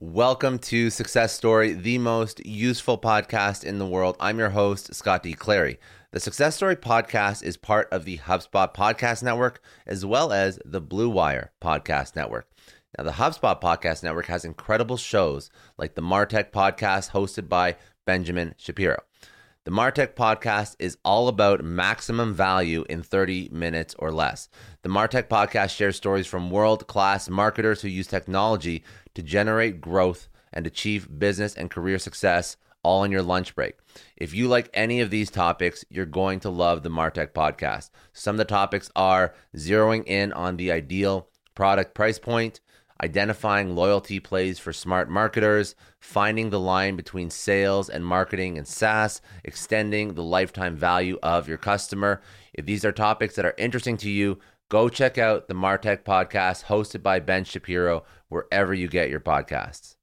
Welcome 0.00 0.60
to 0.60 0.90
Success 0.90 1.32
Story, 1.32 1.72
the 1.72 1.98
most 1.98 2.46
useful 2.46 2.98
podcast 2.98 3.64
in 3.64 3.80
the 3.80 3.86
world. 3.86 4.16
I'm 4.20 4.38
your 4.38 4.50
host, 4.50 4.94
Scott 4.94 5.24
D. 5.24 5.34
Clary. 5.34 5.80
The 6.12 6.20
Success 6.20 6.54
Story 6.54 6.76
podcast 6.76 7.42
is 7.42 7.56
part 7.56 7.88
of 7.90 8.04
the 8.04 8.18
HubSpot 8.18 8.72
Podcast 8.72 9.24
Network 9.24 9.60
as 9.88 10.06
well 10.06 10.32
as 10.32 10.60
the 10.64 10.80
Blue 10.80 11.10
Wire 11.10 11.50
Podcast 11.60 12.14
Network. 12.14 12.48
Now, 12.96 13.02
the 13.02 13.10
HubSpot 13.10 13.60
Podcast 13.60 14.04
Network 14.04 14.26
has 14.26 14.44
incredible 14.44 14.98
shows 14.98 15.50
like 15.76 15.96
the 15.96 16.02
Martech 16.02 16.52
podcast 16.52 17.10
hosted 17.10 17.48
by 17.48 17.74
Benjamin 18.06 18.54
Shapiro. 18.56 18.98
The 19.68 19.74
Martech 19.74 20.14
podcast 20.14 20.76
is 20.78 20.96
all 21.04 21.28
about 21.28 21.62
maximum 21.62 22.32
value 22.32 22.86
in 22.88 23.02
30 23.02 23.50
minutes 23.52 23.94
or 23.98 24.10
less. 24.10 24.48
The 24.80 24.88
Martech 24.88 25.28
podcast 25.28 25.76
shares 25.76 25.94
stories 25.94 26.26
from 26.26 26.50
world 26.50 26.86
class 26.86 27.28
marketers 27.28 27.82
who 27.82 27.88
use 27.88 28.06
technology 28.06 28.82
to 29.12 29.22
generate 29.22 29.82
growth 29.82 30.30
and 30.54 30.66
achieve 30.66 31.18
business 31.18 31.54
and 31.54 31.70
career 31.70 31.98
success 31.98 32.56
all 32.82 33.02
on 33.02 33.12
your 33.12 33.20
lunch 33.20 33.54
break. 33.54 33.74
If 34.16 34.32
you 34.32 34.48
like 34.48 34.70
any 34.72 35.02
of 35.02 35.10
these 35.10 35.28
topics, 35.30 35.84
you're 35.90 36.06
going 36.06 36.40
to 36.40 36.48
love 36.48 36.82
the 36.82 36.88
Martech 36.88 37.34
podcast. 37.34 37.90
Some 38.14 38.36
of 38.36 38.38
the 38.38 38.46
topics 38.46 38.90
are 38.96 39.34
zeroing 39.54 40.02
in 40.06 40.32
on 40.32 40.56
the 40.56 40.72
ideal 40.72 41.28
product 41.54 41.94
price 41.94 42.18
point, 42.18 42.60
identifying 43.02 43.74
loyalty 43.74 44.20
plays 44.20 44.58
for 44.58 44.72
smart 44.72 45.08
marketers, 45.08 45.74
finding 46.00 46.50
the 46.50 46.60
line 46.60 46.96
between 46.96 47.30
sales 47.30 47.88
and 47.88 48.04
marketing 48.04 48.58
and 48.58 48.66
SaaS, 48.66 49.20
extending 49.44 50.14
the 50.14 50.22
lifetime 50.22 50.76
value 50.76 51.18
of 51.22 51.48
your 51.48 51.58
customer. 51.58 52.20
If 52.54 52.66
these 52.66 52.84
are 52.84 52.92
topics 52.92 53.36
that 53.36 53.44
are 53.44 53.54
interesting 53.58 53.96
to 53.98 54.10
you, 54.10 54.38
go 54.68 54.88
check 54.88 55.18
out 55.18 55.48
the 55.48 55.54
Martech 55.54 56.02
podcast 56.02 56.64
hosted 56.64 57.02
by 57.02 57.20
Ben 57.20 57.44
Shapiro 57.44 58.04
wherever 58.28 58.74
you 58.74 58.88
get 58.88 59.10
your 59.10 59.20
podcasts. 59.20 59.97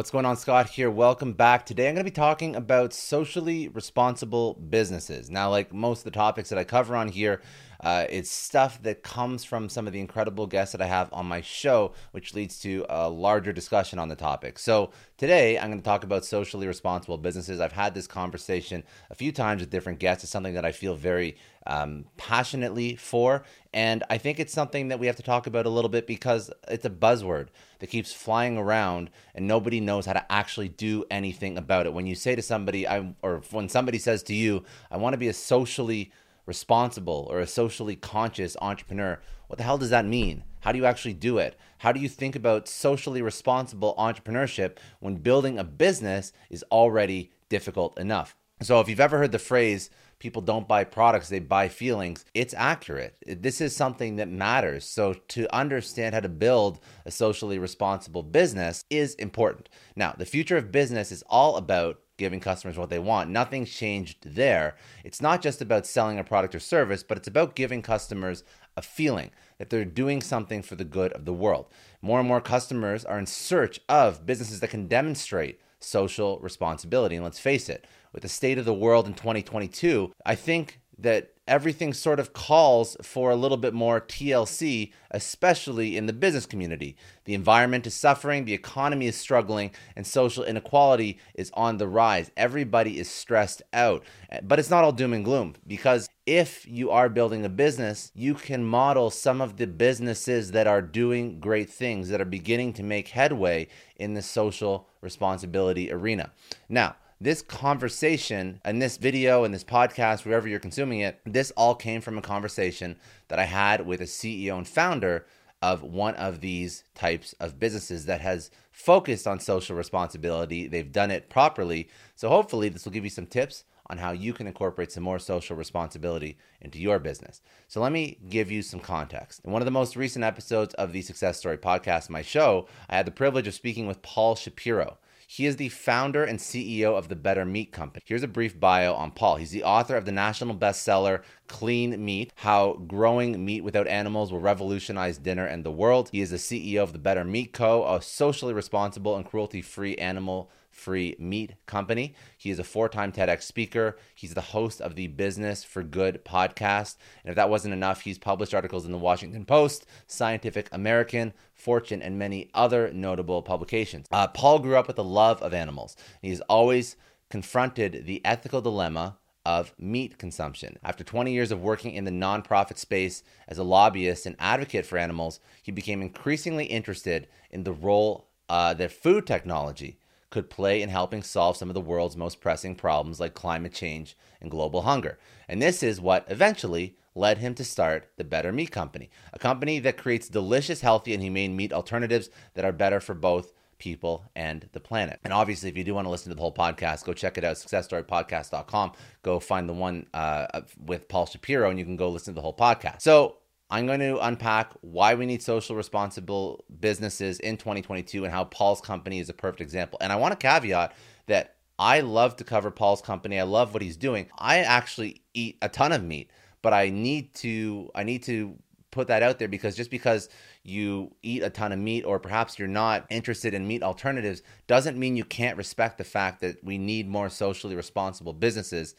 What's 0.00 0.10
going 0.10 0.24
on, 0.24 0.38
Scott 0.38 0.70
here? 0.70 0.90
Welcome 0.90 1.34
back. 1.34 1.66
Today 1.66 1.86
I'm 1.86 1.94
going 1.94 2.06
to 2.06 2.10
be 2.10 2.14
talking 2.14 2.56
about 2.56 2.94
socially 2.94 3.68
responsible 3.68 4.54
businesses. 4.54 5.28
Now, 5.28 5.50
like 5.50 5.74
most 5.74 5.98
of 5.98 6.04
the 6.04 6.10
topics 6.12 6.48
that 6.48 6.58
I 6.58 6.64
cover 6.64 6.96
on 6.96 7.08
here, 7.08 7.42
uh, 7.80 8.06
it's 8.08 8.30
stuff 8.30 8.82
that 8.82 9.02
comes 9.02 9.44
from 9.44 9.68
some 9.68 9.86
of 9.86 9.92
the 9.92 10.00
incredible 10.00 10.46
guests 10.46 10.72
that 10.72 10.82
I 10.82 10.86
have 10.86 11.12
on 11.12 11.26
my 11.26 11.40
show, 11.40 11.92
which 12.12 12.34
leads 12.34 12.60
to 12.60 12.84
a 12.88 13.08
larger 13.08 13.52
discussion 13.52 13.98
on 13.98 14.08
the 14.08 14.16
topic. 14.16 14.58
So, 14.58 14.90
today 15.16 15.58
I'm 15.58 15.68
going 15.68 15.80
to 15.80 15.84
talk 15.84 16.04
about 16.04 16.24
socially 16.24 16.66
responsible 16.66 17.18
businesses. 17.18 17.60
I've 17.60 17.72
had 17.72 17.94
this 17.94 18.06
conversation 18.06 18.84
a 19.10 19.14
few 19.14 19.32
times 19.32 19.60
with 19.60 19.70
different 19.70 19.98
guests. 19.98 20.24
It's 20.24 20.32
something 20.32 20.54
that 20.54 20.64
I 20.64 20.72
feel 20.72 20.94
very 20.94 21.36
um, 21.66 22.06
passionately 22.16 22.96
for. 22.96 23.44
And 23.72 24.02
I 24.10 24.18
think 24.18 24.40
it's 24.40 24.52
something 24.52 24.88
that 24.88 24.98
we 24.98 25.06
have 25.06 25.16
to 25.16 25.22
talk 25.22 25.46
about 25.46 25.66
a 25.66 25.70
little 25.70 25.88
bit 25.88 26.06
because 26.06 26.50
it's 26.68 26.84
a 26.84 26.90
buzzword 26.90 27.48
that 27.78 27.86
keeps 27.88 28.12
flying 28.12 28.58
around 28.58 29.10
and 29.34 29.46
nobody 29.46 29.80
knows 29.80 30.06
how 30.06 30.14
to 30.14 30.32
actually 30.32 30.68
do 30.68 31.04
anything 31.10 31.56
about 31.56 31.86
it. 31.86 31.92
When 31.92 32.06
you 32.06 32.14
say 32.14 32.34
to 32.34 32.42
somebody, 32.42 32.88
I, 32.88 33.14
or 33.22 33.42
when 33.50 33.68
somebody 33.68 33.98
says 33.98 34.22
to 34.24 34.34
you, 34.34 34.64
I 34.90 34.96
want 34.96 35.14
to 35.14 35.18
be 35.18 35.28
a 35.28 35.32
socially 35.32 36.10
responsible 36.46 37.26
or 37.30 37.40
a 37.40 37.46
socially 37.46 37.96
conscious 37.96 38.56
entrepreneur, 38.60 39.20
what 39.46 39.58
the 39.58 39.64
hell 39.64 39.78
does 39.78 39.90
that 39.90 40.06
mean? 40.06 40.44
How 40.60 40.72
do 40.72 40.78
you 40.78 40.86
actually 40.86 41.14
do 41.14 41.38
it? 41.38 41.58
How 41.78 41.92
do 41.92 42.00
you 42.00 42.08
think 42.08 42.36
about 42.36 42.68
socially 42.68 43.22
responsible 43.22 43.94
entrepreneurship 43.98 44.76
when 45.00 45.16
building 45.16 45.58
a 45.58 45.64
business 45.64 46.32
is 46.50 46.64
already 46.70 47.32
difficult 47.48 47.98
enough? 47.98 48.36
So, 48.62 48.78
if 48.80 48.88
you've 48.88 49.00
ever 49.00 49.16
heard 49.16 49.32
the 49.32 49.38
phrase, 49.38 49.88
people 50.18 50.42
don't 50.42 50.68
buy 50.68 50.84
products, 50.84 51.30
they 51.30 51.38
buy 51.38 51.68
feelings. 51.68 52.26
It's 52.34 52.52
accurate. 52.52 53.16
This 53.26 53.62
is 53.62 53.74
something 53.74 54.16
that 54.16 54.28
matters. 54.28 54.84
So, 54.84 55.14
to 55.28 55.52
understand 55.54 56.14
how 56.14 56.20
to 56.20 56.28
build 56.28 56.78
a 57.06 57.10
socially 57.10 57.58
responsible 57.58 58.22
business 58.22 58.84
is 58.90 59.14
important. 59.14 59.70
Now, 59.96 60.14
the 60.16 60.26
future 60.26 60.58
of 60.58 60.70
business 60.70 61.10
is 61.10 61.24
all 61.26 61.56
about 61.56 62.00
giving 62.20 62.38
customers 62.38 62.78
what 62.78 62.90
they 62.90 63.00
want. 63.00 63.30
Nothing's 63.30 63.74
changed 63.74 64.18
there. 64.24 64.76
It's 65.02 65.20
not 65.20 65.42
just 65.42 65.60
about 65.60 65.86
selling 65.86 66.20
a 66.20 66.24
product 66.24 66.54
or 66.54 66.60
service, 66.60 67.02
but 67.02 67.18
it's 67.18 67.26
about 67.26 67.56
giving 67.56 67.82
customers 67.82 68.44
a 68.76 68.82
feeling 68.82 69.32
that 69.58 69.70
they're 69.70 69.84
doing 69.84 70.22
something 70.22 70.62
for 70.62 70.76
the 70.76 70.84
good 70.84 71.12
of 71.14 71.24
the 71.24 71.32
world. 71.32 71.66
More 72.00 72.20
and 72.20 72.28
more 72.28 72.40
customers 72.40 73.04
are 73.04 73.18
in 73.18 73.26
search 73.26 73.80
of 73.88 74.24
businesses 74.24 74.60
that 74.60 74.70
can 74.70 74.86
demonstrate 74.86 75.60
social 75.80 76.38
responsibility. 76.38 77.16
And 77.16 77.24
let's 77.24 77.40
face 77.40 77.68
it, 77.68 77.86
with 78.12 78.22
the 78.22 78.28
state 78.28 78.58
of 78.58 78.64
the 78.64 78.74
world 78.74 79.06
in 79.06 79.14
2022, 79.14 80.12
I 80.24 80.34
think 80.34 80.80
that 80.98 81.32
everything 81.50 81.92
sort 81.92 82.20
of 82.20 82.32
calls 82.32 82.96
for 83.02 83.32
a 83.32 83.36
little 83.36 83.56
bit 83.56 83.74
more 83.74 84.00
TLC, 84.00 84.92
especially 85.10 85.96
in 85.96 86.06
the 86.06 86.12
business 86.12 86.46
community. 86.46 86.96
The 87.24 87.34
environment 87.34 87.88
is 87.88 87.94
suffering, 87.94 88.44
the 88.44 88.54
economy 88.54 89.08
is 89.08 89.16
struggling, 89.16 89.72
and 89.96 90.06
social 90.06 90.44
inequality 90.44 91.18
is 91.34 91.50
on 91.54 91.78
the 91.78 91.88
rise. 91.88 92.30
Everybody 92.36 93.00
is 93.00 93.10
stressed 93.10 93.62
out. 93.72 94.04
But 94.44 94.60
it's 94.60 94.70
not 94.70 94.84
all 94.84 94.92
doom 94.92 95.12
and 95.12 95.24
gloom 95.24 95.56
because 95.66 96.08
if 96.24 96.64
you 96.68 96.90
are 96.90 97.08
building 97.08 97.44
a 97.44 97.48
business, 97.48 98.12
you 98.14 98.34
can 98.34 98.64
model 98.64 99.10
some 99.10 99.40
of 99.40 99.56
the 99.56 99.66
businesses 99.66 100.52
that 100.52 100.68
are 100.68 100.80
doing 100.80 101.40
great 101.40 101.68
things, 101.68 102.10
that 102.10 102.20
are 102.20 102.24
beginning 102.24 102.74
to 102.74 102.84
make 102.84 103.08
headway 103.08 103.66
in 103.96 104.14
the 104.14 104.22
social 104.22 104.86
responsibility 105.00 105.90
arena. 105.90 106.30
Now, 106.68 106.94
this 107.20 107.42
conversation 107.42 108.60
and 108.64 108.80
this 108.80 108.96
video 108.96 109.44
and 109.44 109.52
this 109.52 109.64
podcast, 109.64 110.24
wherever 110.24 110.48
you're 110.48 110.58
consuming 110.58 111.00
it, 111.00 111.20
this 111.26 111.50
all 111.52 111.74
came 111.74 112.00
from 112.00 112.16
a 112.16 112.22
conversation 112.22 112.96
that 113.28 113.38
I 113.38 113.44
had 113.44 113.86
with 113.86 114.00
a 114.00 114.04
CEO 114.04 114.56
and 114.56 114.66
founder 114.66 115.26
of 115.60 115.82
one 115.82 116.14
of 116.14 116.40
these 116.40 116.84
types 116.94 117.34
of 117.38 117.60
businesses 117.60 118.06
that 118.06 118.22
has 118.22 118.50
focused 118.72 119.26
on 119.26 119.38
social 119.38 119.76
responsibility. 119.76 120.66
They've 120.66 120.90
done 120.90 121.10
it 121.10 121.28
properly. 121.28 121.90
So 122.16 122.30
hopefully, 122.30 122.70
this 122.70 122.86
will 122.86 122.92
give 122.92 123.04
you 123.04 123.10
some 123.10 123.26
tips 123.26 123.64
on 123.90 123.98
how 123.98 124.12
you 124.12 124.32
can 124.32 124.46
incorporate 124.46 124.92
some 124.92 125.02
more 125.02 125.18
social 125.18 125.56
responsibility 125.56 126.38
into 126.62 126.78
your 126.78 126.98
business. 126.98 127.42
So 127.68 127.82
let 127.82 127.92
me 127.92 128.18
give 128.30 128.50
you 128.50 128.62
some 128.62 128.80
context. 128.80 129.42
In 129.44 129.52
one 129.52 129.60
of 129.60 129.66
the 129.66 129.72
most 129.72 129.96
recent 129.96 130.24
episodes 130.24 130.72
of 130.74 130.92
the 130.92 131.02
Success 131.02 131.38
Story 131.38 131.58
podcast, 131.58 132.08
my 132.08 132.22
show, 132.22 132.66
I 132.88 132.96
had 132.96 133.04
the 133.04 133.10
privilege 133.10 133.48
of 133.48 133.54
speaking 133.54 133.86
with 133.86 134.00
Paul 134.00 134.36
Shapiro. 134.36 134.96
He 135.32 135.46
is 135.46 135.54
the 135.54 135.68
founder 135.68 136.24
and 136.24 136.40
CEO 136.40 136.98
of 136.98 137.06
the 137.06 137.14
Better 137.14 137.44
Meat 137.44 137.70
Company. 137.70 138.02
Here's 138.04 138.24
a 138.24 138.26
brief 138.26 138.58
bio 138.58 138.94
on 138.94 139.12
Paul. 139.12 139.36
He's 139.36 139.52
the 139.52 139.62
author 139.62 139.94
of 139.94 140.04
the 140.04 140.10
national 140.10 140.56
bestseller 140.56 141.22
Clean 141.46 142.04
Meat 142.04 142.32
How 142.34 142.72
Growing 142.88 143.44
Meat 143.44 143.60
Without 143.60 143.86
Animals 143.86 144.32
Will 144.32 144.40
Revolutionize 144.40 145.18
Dinner 145.18 145.46
and 145.46 145.62
the 145.62 145.70
World. 145.70 146.08
He 146.10 146.20
is 146.20 146.30
the 146.30 146.36
CEO 146.36 146.82
of 146.82 146.92
the 146.92 146.98
Better 146.98 147.22
Meat 147.22 147.52
Co., 147.52 147.86
a 147.86 148.02
socially 148.02 148.52
responsible 148.52 149.14
and 149.14 149.24
cruelty 149.24 149.62
free 149.62 149.94
animal 149.98 150.50
Free 150.80 151.14
Meat 151.18 151.54
Company. 151.66 152.14
He 152.38 152.50
is 152.50 152.58
a 152.58 152.64
four 152.64 152.88
time 152.88 153.12
TEDx 153.12 153.42
speaker. 153.42 153.98
He's 154.14 154.32
the 154.32 154.40
host 154.40 154.80
of 154.80 154.94
the 154.94 155.08
Business 155.08 155.62
for 155.62 155.82
Good 155.82 156.24
podcast. 156.24 156.96
And 157.22 157.30
if 157.30 157.36
that 157.36 157.50
wasn't 157.50 157.74
enough, 157.74 158.00
he's 158.00 158.18
published 158.18 158.54
articles 158.54 158.86
in 158.86 158.92
the 158.92 158.98
Washington 158.98 159.44
Post, 159.44 159.84
Scientific 160.06 160.70
American, 160.72 161.34
Fortune, 161.52 162.00
and 162.00 162.18
many 162.18 162.50
other 162.54 162.90
notable 162.92 163.42
publications. 163.42 164.06
Uh, 164.10 164.26
Paul 164.26 164.60
grew 164.60 164.76
up 164.76 164.86
with 164.86 164.98
a 164.98 165.02
love 165.02 165.42
of 165.42 165.52
animals. 165.52 165.96
He's 166.22 166.40
always 166.42 166.96
confronted 167.28 168.06
the 168.06 168.24
ethical 168.24 168.62
dilemma 168.62 169.18
of 169.44 169.74
meat 169.78 170.18
consumption. 170.18 170.78
After 170.82 171.04
20 171.04 171.32
years 171.32 171.50
of 171.50 171.62
working 171.62 171.92
in 171.92 172.04
the 172.04 172.10
nonprofit 172.10 172.78
space 172.78 173.22
as 173.48 173.58
a 173.58 173.62
lobbyist 173.62 174.26
and 174.26 174.36
advocate 174.38 174.86
for 174.86 174.98
animals, 174.98 175.40
he 175.62 175.72
became 175.72 176.02
increasingly 176.02 176.64
interested 176.66 177.28
in 177.50 177.64
the 177.64 177.72
role 177.72 178.28
uh, 178.48 178.74
that 178.74 178.92
food 178.92 179.26
technology 179.26 179.98
could 180.30 180.48
play 180.48 180.80
in 180.80 180.88
helping 180.88 181.22
solve 181.22 181.56
some 181.56 181.68
of 181.68 181.74
the 181.74 181.80
world's 181.80 182.16
most 182.16 182.40
pressing 182.40 182.74
problems 182.74 183.20
like 183.20 183.34
climate 183.34 183.74
change 183.74 184.16
and 184.40 184.50
global 184.50 184.82
hunger. 184.82 185.18
And 185.48 185.60
this 185.60 185.82
is 185.82 186.00
what 186.00 186.24
eventually 186.28 186.96
led 187.14 187.38
him 187.38 187.54
to 187.56 187.64
start 187.64 188.08
the 188.16 188.24
Better 188.24 188.52
Meat 188.52 188.70
Company, 188.70 189.10
a 189.32 189.38
company 189.38 189.80
that 189.80 189.98
creates 189.98 190.28
delicious, 190.28 190.80
healthy, 190.80 191.12
and 191.12 191.22
humane 191.22 191.56
meat 191.56 191.72
alternatives 191.72 192.30
that 192.54 192.64
are 192.64 192.72
better 192.72 193.00
for 193.00 193.14
both 193.14 193.52
people 193.78 194.24
and 194.36 194.68
the 194.72 194.78
planet. 194.78 195.18
And 195.24 195.32
obviously, 195.32 195.68
if 195.68 195.76
you 195.76 195.82
do 195.82 195.94
want 195.94 196.06
to 196.06 196.10
listen 196.10 196.30
to 196.30 196.36
the 196.36 196.40
whole 196.40 196.54
podcast, 196.54 197.04
go 197.04 197.12
check 197.12 197.36
it 197.36 197.44
out, 197.44 197.56
successstorypodcast.com. 197.56 198.92
Go 199.22 199.40
find 199.40 199.68
the 199.68 199.72
one 199.72 200.06
uh, 200.14 200.60
with 200.78 201.08
Paul 201.08 201.26
Shapiro, 201.26 201.70
and 201.70 201.78
you 201.78 201.84
can 201.84 201.96
go 201.96 202.08
listen 202.10 202.34
to 202.34 202.36
the 202.36 202.42
whole 202.42 202.56
podcast. 202.56 203.02
So, 203.02 203.38
I'm 203.70 203.86
going 203.86 204.00
to 204.00 204.18
unpack 204.18 204.72
why 204.80 205.14
we 205.14 205.26
need 205.26 205.42
social 205.42 205.76
responsible 205.76 206.64
businesses 206.80 207.38
in 207.38 207.56
2022 207.56 208.24
and 208.24 208.32
how 208.32 208.44
Paul's 208.44 208.80
company 208.80 209.20
is 209.20 209.28
a 209.28 209.34
perfect 209.34 209.60
example. 209.60 209.98
And 210.00 210.12
I 210.12 210.16
want 210.16 210.32
to 210.32 210.36
caveat 210.36 210.92
that 211.26 211.56
I 211.78 212.00
love 212.00 212.36
to 212.36 212.44
cover 212.44 212.70
Paul's 212.70 213.00
company. 213.00 213.38
I 213.38 213.44
love 213.44 213.72
what 213.72 213.82
he's 213.82 213.96
doing. 213.96 214.26
I 214.36 214.58
actually 214.58 215.22
eat 215.34 215.56
a 215.62 215.68
ton 215.68 215.92
of 215.92 216.02
meat, 216.02 216.30
but 216.62 216.72
I 216.72 216.90
need 216.90 217.32
to 217.36 217.90
I 217.94 218.02
need 218.02 218.24
to 218.24 218.56
put 218.90 219.06
that 219.06 219.22
out 219.22 219.38
there 219.38 219.48
because 219.48 219.76
just 219.76 219.90
because 219.90 220.28
you 220.64 221.14
eat 221.22 221.42
a 221.42 221.50
ton 221.50 221.72
of 221.72 221.78
meat 221.78 222.02
or 222.02 222.18
perhaps 222.18 222.58
you're 222.58 222.68
not 222.68 223.06
interested 223.08 223.54
in 223.54 223.66
meat 223.66 223.82
alternatives 223.82 224.42
doesn't 224.66 224.98
mean 224.98 225.16
you 225.16 225.24
can't 225.24 225.56
respect 225.56 225.96
the 225.96 226.04
fact 226.04 226.40
that 226.40 226.62
we 226.64 226.76
need 226.76 227.08
more 227.08 227.30
socially 227.30 227.76
responsible 227.76 228.32
businesses 228.32 228.94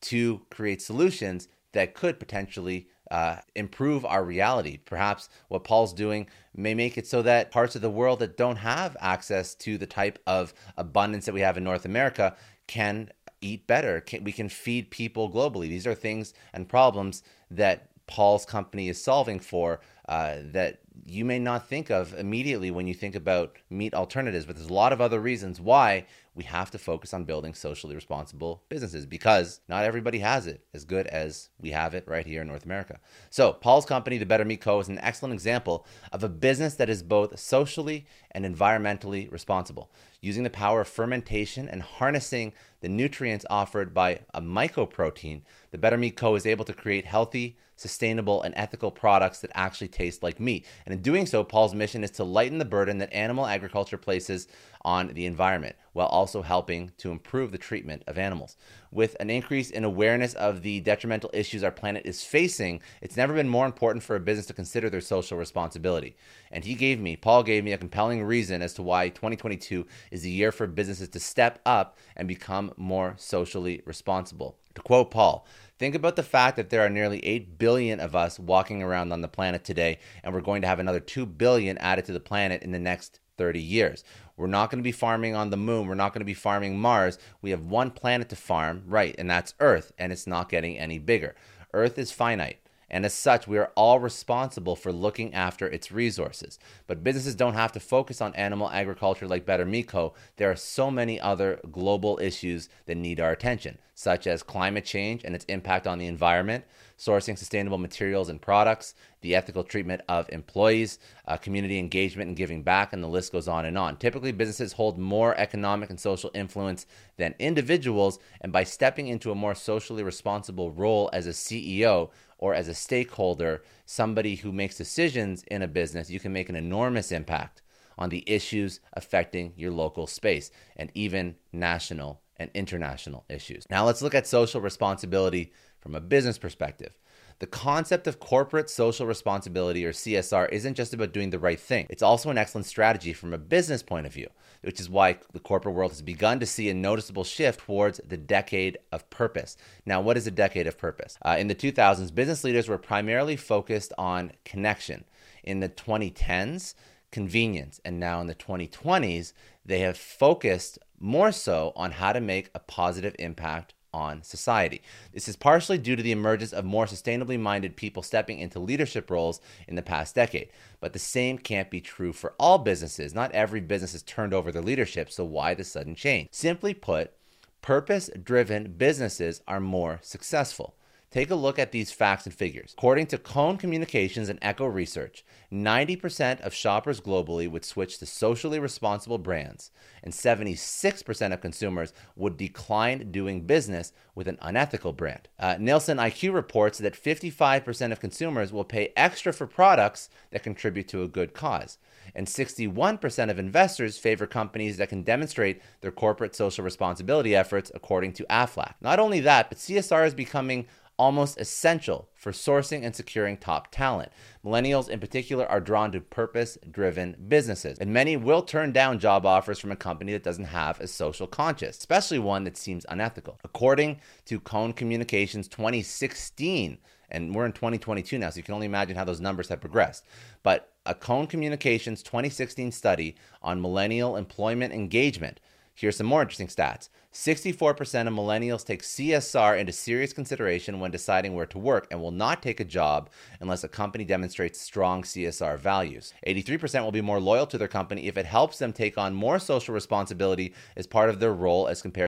to 0.00 0.40
create 0.50 0.80
solutions 0.80 1.46
that 1.72 1.94
could 1.94 2.18
potentially 2.18 2.88
uh, 3.10 3.36
improve 3.54 4.04
our 4.04 4.24
reality. 4.24 4.78
Perhaps 4.84 5.28
what 5.48 5.64
Paul's 5.64 5.92
doing 5.92 6.26
may 6.54 6.74
make 6.74 6.96
it 6.96 7.06
so 7.06 7.22
that 7.22 7.50
parts 7.50 7.76
of 7.76 7.82
the 7.82 7.90
world 7.90 8.18
that 8.20 8.36
don't 8.36 8.56
have 8.56 8.96
access 9.00 9.54
to 9.56 9.76
the 9.78 9.86
type 9.86 10.18
of 10.26 10.54
abundance 10.76 11.26
that 11.26 11.34
we 11.34 11.40
have 11.40 11.56
in 11.56 11.64
North 11.64 11.84
America 11.84 12.36
can 12.66 13.10
eat 13.40 13.66
better. 13.66 14.00
Can, 14.00 14.24
we 14.24 14.32
can 14.32 14.48
feed 14.48 14.90
people 14.90 15.30
globally. 15.30 15.68
These 15.68 15.86
are 15.86 15.94
things 15.94 16.32
and 16.52 16.68
problems 16.68 17.22
that 17.50 17.88
Paul's 18.06 18.44
company 18.44 18.88
is 18.88 19.02
solving 19.02 19.40
for 19.40 19.80
uh, 20.08 20.36
that 20.52 20.80
you 21.06 21.24
may 21.24 21.38
not 21.38 21.68
think 21.68 21.90
of 21.90 22.14
immediately 22.14 22.70
when 22.70 22.86
you 22.86 22.94
think 22.94 23.14
about 23.14 23.56
meat 23.70 23.94
alternatives, 23.94 24.46
but 24.46 24.56
there's 24.56 24.68
a 24.68 24.74
lot 24.74 24.92
of 24.92 25.00
other 25.00 25.20
reasons 25.20 25.60
why 25.60 26.06
we 26.34 26.44
have 26.44 26.70
to 26.72 26.78
focus 26.78 27.14
on 27.14 27.24
building 27.24 27.54
socially 27.54 27.94
responsible 27.94 28.64
businesses 28.68 29.06
because 29.06 29.60
not 29.68 29.84
everybody 29.84 30.18
has 30.18 30.46
it 30.46 30.64
as 30.74 30.84
good 30.84 31.06
as 31.06 31.48
we 31.60 31.70
have 31.70 31.94
it 31.94 32.06
right 32.08 32.26
here 32.26 32.42
in 32.42 32.48
North 32.48 32.64
America. 32.64 32.98
So, 33.30 33.52
Paul's 33.52 33.86
company, 33.86 34.18
The 34.18 34.26
Better 34.26 34.44
Meat 34.44 34.60
Co., 34.60 34.80
is 34.80 34.88
an 34.88 34.98
excellent 34.98 35.34
example 35.34 35.86
of 36.12 36.24
a 36.24 36.28
business 36.28 36.74
that 36.74 36.90
is 36.90 37.02
both 37.02 37.38
socially 37.38 38.06
and 38.32 38.44
environmentally 38.44 39.30
responsible, 39.30 39.92
using 40.20 40.42
the 40.42 40.50
power 40.50 40.80
of 40.80 40.88
fermentation 40.88 41.68
and 41.68 41.82
harnessing 41.82 42.52
the 42.80 42.88
nutrients 42.88 43.46
offered 43.48 43.94
by 43.94 44.20
a 44.34 44.42
mycoprotein. 44.42 45.42
The 45.70 45.78
Better 45.78 45.96
Meat 45.96 46.16
Co. 46.16 46.34
is 46.34 46.46
able 46.46 46.64
to 46.64 46.72
create 46.72 47.06
healthy, 47.06 47.56
sustainable, 47.76 48.42
and 48.42 48.54
ethical 48.56 48.90
products 48.90 49.40
that 49.40 49.50
actually 49.54 49.88
taste 49.88 50.22
like 50.22 50.38
meat. 50.38 50.66
And 50.84 50.92
in 50.92 51.00
doing 51.00 51.26
so, 51.26 51.44
Paul's 51.44 51.74
mission 51.74 52.04
is 52.04 52.10
to 52.12 52.24
lighten 52.24 52.58
the 52.58 52.64
burden 52.64 52.98
that 52.98 53.12
animal 53.12 53.46
agriculture 53.46 53.96
places 53.96 54.48
on 54.84 55.08
the 55.08 55.26
environment 55.26 55.76
while 55.92 56.06
also 56.08 56.42
helping 56.42 56.90
to 56.98 57.10
improve 57.10 57.52
the 57.52 57.58
treatment 57.58 58.02
of 58.06 58.18
animals. 58.18 58.56
With 58.90 59.16
an 59.20 59.30
increase 59.30 59.70
in 59.70 59.84
awareness 59.84 60.34
of 60.34 60.62
the 60.62 60.80
detrimental 60.80 61.30
issues 61.32 61.62
our 61.62 61.70
planet 61.70 62.02
is 62.04 62.24
facing, 62.24 62.80
it's 63.00 63.16
never 63.16 63.32
been 63.32 63.48
more 63.48 63.64
important 63.64 64.02
for 64.02 64.16
a 64.16 64.20
business 64.20 64.46
to 64.46 64.54
consider 64.54 64.90
their 64.90 65.00
social 65.00 65.38
responsibility. 65.38 66.16
And 66.50 66.64
he 66.64 66.74
gave 66.74 67.00
me, 67.00 67.16
Paul 67.16 67.44
gave 67.44 67.64
me 67.64 67.72
a 67.72 67.78
compelling 67.78 68.24
reason 68.24 68.60
as 68.60 68.74
to 68.74 68.82
why 68.82 69.08
2022 69.08 69.86
is 70.10 70.22
the 70.22 70.30
year 70.30 70.52
for 70.52 70.66
businesses 70.66 71.08
to 71.10 71.20
step 71.20 71.60
up 71.64 71.96
and 72.16 72.26
become 72.26 72.72
more 72.76 73.14
socially 73.16 73.82
responsible. 73.86 74.58
To 74.74 74.82
quote 74.82 75.12
Paul, 75.12 75.46
Think 75.76 75.96
about 75.96 76.14
the 76.14 76.22
fact 76.22 76.56
that 76.56 76.70
there 76.70 76.82
are 76.82 76.90
nearly 76.90 77.24
8 77.24 77.58
billion 77.58 77.98
of 77.98 78.14
us 78.14 78.38
walking 78.38 78.80
around 78.80 79.12
on 79.12 79.22
the 79.22 79.28
planet 79.28 79.64
today, 79.64 79.98
and 80.22 80.32
we're 80.32 80.40
going 80.40 80.62
to 80.62 80.68
have 80.68 80.78
another 80.78 81.00
2 81.00 81.26
billion 81.26 81.78
added 81.78 82.04
to 82.04 82.12
the 82.12 82.20
planet 82.20 82.62
in 82.62 82.70
the 82.70 82.78
next 82.78 83.18
30 83.36 83.60
years. 83.60 84.04
We're 84.36 84.46
not 84.46 84.70
going 84.70 84.80
to 84.80 84.84
be 84.84 84.92
farming 84.92 85.34
on 85.34 85.50
the 85.50 85.56
moon. 85.56 85.86
We're 85.86 85.94
not 85.94 86.12
going 86.12 86.20
to 86.20 86.26
be 86.26 86.34
farming 86.34 86.78
Mars. 86.78 87.18
We 87.40 87.50
have 87.50 87.66
one 87.66 87.90
planet 87.90 88.28
to 88.30 88.36
farm, 88.36 88.82
right, 88.86 89.14
and 89.18 89.30
that's 89.30 89.54
Earth, 89.60 89.92
and 89.98 90.12
it's 90.12 90.26
not 90.26 90.48
getting 90.48 90.78
any 90.78 90.98
bigger. 90.98 91.34
Earth 91.72 91.98
is 91.98 92.12
finite. 92.12 92.58
And 92.90 93.04
as 93.04 93.12
such, 93.12 93.48
we 93.48 93.58
are 93.58 93.72
all 93.74 93.98
responsible 93.98 94.76
for 94.76 94.92
looking 94.92 95.34
after 95.34 95.66
its 95.66 95.90
resources. 95.90 96.60
But 96.86 97.02
businesses 97.02 97.34
don't 97.34 97.54
have 97.54 97.72
to 97.72 97.80
focus 97.80 98.20
on 98.20 98.34
animal 98.36 98.70
agriculture 98.70 99.26
like 99.26 99.44
Better 99.44 99.66
Co. 99.82 100.14
There 100.36 100.50
are 100.50 100.56
so 100.56 100.92
many 100.92 101.20
other 101.20 101.58
global 101.72 102.20
issues 102.22 102.68
that 102.86 102.96
need 102.96 103.18
our 103.18 103.32
attention, 103.32 103.78
such 103.94 104.28
as 104.28 104.44
climate 104.44 104.84
change 104.84 105.24
and 105.24 105.34
its 105.34 105.44
impact 105.46 105.88
on 105.88 105.98
the 105.98 106.06
environment, 106.06 106.64
sourcing 106.98 107.36
sustainable 107.36 107.78
materials 107.78 108.28
and 108.28 108.40
products, 108.40 108.94
the 109.20 109.34
ethical 109.34 109.64
treatment 109.64 110.02
of 110.08 110.28
employees, 110.30 110.98
uh, 111.26 111.36
community 111.36 111.78
engagement 111.78 112.28
and 112.28 112.36
giving 112.36 112.62
back, 112.62 112.92
and 112.92 113.02
the 113.02 113.08
list 113.08 113.32
goes 113.32 113.48
on 113.48 113.64
and 113.64 113.76
on. 113.76 113.96
Typically, 113.96 114.32
businesses 114.32 114.72
hold 114.72 114.98
more 114.98 115.36
economic 115.38 115.90
and 115.90 115.98
social 115.98 116.30
influence 116.34 116.86
than 117.16 117.34
individuals, 117.38 118.18
and 118.40 118.52
by 118.52 118.64
stepping 118.64 119.08
into 119.08 119.30
a 119.30 119.34
more 119.34 119.54
socially 119.54 120.02
responsible 120.02 120.70
role 120.70 121.10
as 121.12 121.26
a 121.26 121.30
CEO, 121.30 122.10
or 122.38 122.54
as 122.54 122.68
a 122.68 122.74
stakeholder, 122.74 123.62
somebody 123.86 124.36
who 124.36 124.52
makes 124.52 124.76
decisions 124.76 125.44
in 125.44 125.62
a 125.62 125.68
business, 125.68 126.10
you 126.10 126.20
can 126.20 126.32
make 126.32 126.48
an 126.48 126.56
enormous 126.56 127.10
impact 127.10 127.62
on 127.96 128.08
the 128.08 128.24
issues 128.26 128.80
affecting 128.92 129.52
your 129.56 129.70
local 129.70 130.06
space 130.06 130.50
and 130.76 130.90
even 130.94 131.36
national 131.52 132.20
and 132.36 132.50
international 132.54 133.24
issues. 133.28 133.64
Now, 133.70 133.84
let's 133.84 134.02
look 134.02 134.14
at 134.14 134.26
social 134.26 134.60
responsibility 134.60 135.52
from 135.80 135.94
a 135.94 136.00
business 136.00 136.38
perspective. 136.38 136.98
The 137.40 137.46
concept 137.46 138.06
of 138.06 138.20
corporate 138.20 138.70
social 138.70 139.06
responsibility 139.06 139.84
or 139.84 139.92
CSR 139.92 140.48
isn't 140.52 140.74
just 140.74 140.94
about 140.94 141.12
doing 141.12 141.30
the 141.30 141.38
right 141.38 141.58
thing. 141.58 141.86
It's 141.90 142.02
also 142.02 142.30
an 142.30 142.38
excellent 142.38 142.66
strategy 142.66 143.12
from 143.12 143.34
a 143.34 143.38
business 143.38 143.82
point 143.82 144.06
of 144.06 144.12
view, 144.12 144.28
which 144.62 144.80
is 144.80 144.88
why 144.88 145.18
the 145.32 145.40
corporate 145.40 145.74
world 145.74 145.90
has 145.90 146.00
begun 146.00 146.38
to 146.40 146.46
see 146.46 146.70
a 146.70 146.74
noticeable 146.74 147.24
shift 147.24 147.60
towards 147.60 148.00
the 148.06 148.16
decade 148.16 148.78
of 148.92 149.08
purpose. 149.10 149.56
Now, 149.84 150.00
what 150.00 150.16
is 150.16 150.28
a 150.28 150.30
decade 150.30 150.68
of 150.68 150.78
purpose? 150.78 151.18
Uh, 151.22 151.36
in 151.38 151.48
the 151.48 151.56
2000s, 151.56 152.14
business 152.14 152.44
leaders 152.44 152.68
were 152.68 152.78
primarily 152.78 153.36
focused 153.36 153.92
on 153.98 154.32
connection. 154.44 155.04
In 155.42 155.58
the 155.58 155.68
2010s, 155.68 156.74
convenience. 157.10 157.80
And 157.84 158.00
now 158.00 158.20
in 158.20 158.26
the 158.26 158.34
2020s, 158.34 159.32
they 159.66 159.80
have 159.80 159.98
focused 159.98 160.78
more 161.04 161.30
so 161.30 161.72
on 161.76 161.92
how 161.92 162.12
to 162.12 162.20
make 162.20 162.50
a 162.54 162.58
positive 162.58 163.14
impact 163.18 163.74
on 163.92 164.22
society. 164.22 164.82
This 165.12 165.28
is 165.28 165.36
partially 165.36 165.78
due 165.78 165.94
to 165.94 166.02
the 166.02 166.10
emergence 166.10 166.52
of 166.52 166.64
more 166.64 166.86
sustainably 166.86 167.38
minded 167.38 167.76
people 167.76 168.02
stepping 168.02 168.38
into 168.38 168.58
leadership 168.58 169.10
roles 169.10 169.40
in 169.68 169.76
the 169.76 169.82
past 169.82 170.14
decade. 170.14 170.48
But 170.80 170.94
the 170.94 170.98
same 170.98 171.38
can't 171.38 171.70
be 171.70 171.80
true 171.80 172.12
for 172.12 172.34
all 172.40 172.58
businesses. 172.58 173.14
Not 173.14 173.32
every 173.32 173.60
business 173.60 173.92
has 173.92 174.02
turned 174.02 174.34
over 174.34 174.50
their 174.50 174.62
leadership, 174.62 175.10
so 175.10 175.24
why 175.24 175.54
the 175.54 175.62
sudden 175.62 175.94
change? 175.94 176.28
Simply 176.32 176.72
put, 176.72 177.12
purpose 177.60 178.10
driven 178.22 178.72
businesses 178.72 179.42
are 179.46 179.60
more 179.60 180.00
successful. 180.02 180.74
Take 181.14 181.30
a 181.30 181.36
look 181.36 181.60
at 181.60 181.70
these 181.70 181.92
facts 181.92 182.26
and 182.26 182.34
figures. 182.34 182.74
According 182.76 183.06
to 183.06 183.18
Cone 183.18 183.56
Communications 183.56 184.28
and 184.28 184.36
Echo 184.42 184.66
Research, 184.66 185.24
90% 185.52 186.40
of 186.40 186.52
shoppers 186.52 187.00
globally 187.00 187.48
would 187.48 187.64
switch 187.64 187.98
to 187.98 188.06
socially 188.06 188.58
responsible 188.58 189.18
brands, 189.18 189.70
and 190.02 190.12
76% 190.12 191.32
of 191.32 191.40
consumers 191.40 191.92
would 192.16 192.36
decline 192.36 193.12
doing 193.12 193.46
business 193.46 193.92
with 194.16 194.26
an 194.26 194.38
unethical 194.42 194.92
brand. 194.92 195.28
Uh, 195.38 195.56
Nielsen 195.56 195.98
IQ 195.98 196.34
reports 196.34 196.78
that 196.78 197.00
55% 197.00 197.92
of 197.92 198.00
consumers 198.00 198.52
will 198.52 198.64
pay 198.64 198.92
extra 198.96 199.32
for 199.32 199.46
products 199.46 200.08
that 200.32 200.42
contribute 200.42 200.88
to 200.88 201.04
a 201.04 201.08
good 201.08 201.32
cause, 201.32 201.78
and 202.16 202.26
61% 202.26 203.30
of 203.30 203.38
investors 203.38 203.98
favor 203.98 204.26
companies 204.26 204.78
that 204.78 204.88
can 204.88 205.04
demonstrate 205.04 205.62
their 205.80 205.92
corporate 205.92 206.34
social 206.34 206.64
responsibility 206.64 207.36
efforts, 207.36 207.70
according 207.72 208.14
to 208.14 208.26
AFLAC. 208.28 208.74
Not 208.80 208.98
only 208.98 209.20
that, 209.20 209.48
but 209.48 209.58
CSR 209.58 210.08
is 210.08 210.14
becoming 210.14 210.66
almost 210.96 211.38
essential 211.38 212.08
for 212.14 212.32
sourcing 212.32 212.84
and 212.84 212.94
securing 212.94 213.36
top 213.36 213.70
talent. 213.70 214.12
Millennials, 214.44 214.88
in 214.88 215.00
particular, 215.00 215.46
are 215.46 215.60
drawn 215.60 215.92
to 215.92 216.00
purpose 216.00 216.56
driven 216.70 217.16
businesses, 217.28 217.78
and 217.78 217.92
many 217.92 218.16
will 218.16 218.42
turn 218.42 218.72
down 218.72 218.98
job 218.98 219.26
offers 219.26 219.58
from 219.58 219.72
a 219.72 219.76
company 219.76 220.12
that 220.12 220.22
doesn't 220.22 220.44
have 220.44 220.80
a 220.80 220.86
social 220.86 221.26
conscience, 221.26 221.78
especially 221.78 222.18
one 222.18 222.44
that 222.44 222.56
seems 222.56 222.86
unethical. 222.88 223.38
According 223.44 224.00
to 224.26 224.40
Cone 224.40 224.72
Communications 224.72 225.48
2016, 225.48 226.78
and 227.10 227.34
we're 227.34 227.46
in 227.46 227.52
2022 227.52 228.18
now, 228.18 228.30
so 228.30 228.36
you 228.36 228.42
can 228.42 228.54
only 228.54 228.66
imagine 228.66 228.96
how 228.96 229.04
those 229.04 229.20
numbers 229.20 229.48
have 229.48 229.60
progressed. 229.60 230.04
But 230.42 230.70
a 230.86 230.94
Cone 230.94 231.26
Communications 231.26 232.02
2016 232.02 232.72
study 232.72 233.16
on 233.42 233.60
millennial 233.60 234.16
employment 234.16 234.72
engagement 234.72 235.40
Here's 235.74 235.96
some 235.96 236.06
more 236.06 236.22
interesting 236.22 236.46
stats 236.46 236.88
64% 237.14 238.08
of 238.08 238.12
millennials 238.12 238.66
take 238.66 238.82
CSR 238.82 239.56
into 239.56 239.72
serious 239.72 240.12
consideration 240.12 240.80
when 240.80 240.90
deciding 240.90 241.34
where 241.34 241.46
to 241.46 241.58
work 241.58 241.86
and 241.92 242.02
will 242.02 242.10
not 242.10 242.42
take 242.42 242.58
a 242.58 242.64
job 242.64 243.08
unless 243.38 243.62
a 243.62 243.68
company 243.68 244.04
demonstrates 244.04 244.60
strong 244.60 245.04
CSR 245.04 245.56
values. 245.56 246.12
83% 246.26 246.82
will 246.82 246.90
be 246.90 247.00
more 247.00 247.20
loyal 247.20 247.46
to 247.46 247.56
their 247.56 247.68
company 247.68 248.08
if 248.08 248.18
it 248.18 248.26
helps 248.26 248.58
them 248.58 248.72
take 248.72 248.98
on 248.98 249.14
more 249.14 249.38
social 249.38 249.72
responsibility 249.72 250.54
as 250.76 250.88
part 250.88 251.08
of 251.08 251.20
their 251.20 251.32
role 251.32 251.68
as 251.68 251.80
compared 251.80 252.08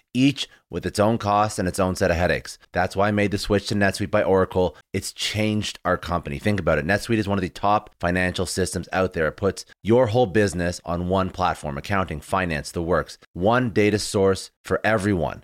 each 0.13 0.49
with 0.69 0.85
its 0.85 0.99
own 0.99 1.17
costs 1.17 1.59
and 1.59 1.67
its 1.67 1.79
own 1.79 1.95
set 1.95 2.11
of 2.11 2.17
headaches. 2.17 2.57
That's 2.71 2.95
why 2.95 3.09
I 3.09 3.11
made 3.11 3.31
the 3.31 3.37
switch 3.37 3.67
to 3.67 3.75
NetSuite 3.75 4.09
by 4.09 4.23
Oracle. 4.23 4.75
It's 4.93 5.11
changed 5.11 5.79
our 5.83 5.97
company. 5.97 6.39
Think 6.39 6.59
about 6.59 6.77
it. 6.77 6.85
NetSuite 6.85 7.17
is 7.17 7.27
one 7.27 7.37
of 7.37 7.41
the 7.43 7.49
top 7.49 7.89
financial 7.99 8.45
systems 8.45 8.87
out 8.93 9.13
there. 9.13 9.27
It 9.27 9.37
puts 9.37 9.65
your 9.83 10.07
whole 10.07 10.27
business 10.27 10.79
on 10.85 11.09
one 11.09 11.29
platform 11.29 11.77
accounting, 11.77 12.21
finance, 12.21 12.71
the 12.71 12.81
works, 12.81 13.17
one 13.33 13.71
data 13.71 13.99
source 13.99 14.51
for 14.63 14.79
everyone. 14.83 15.43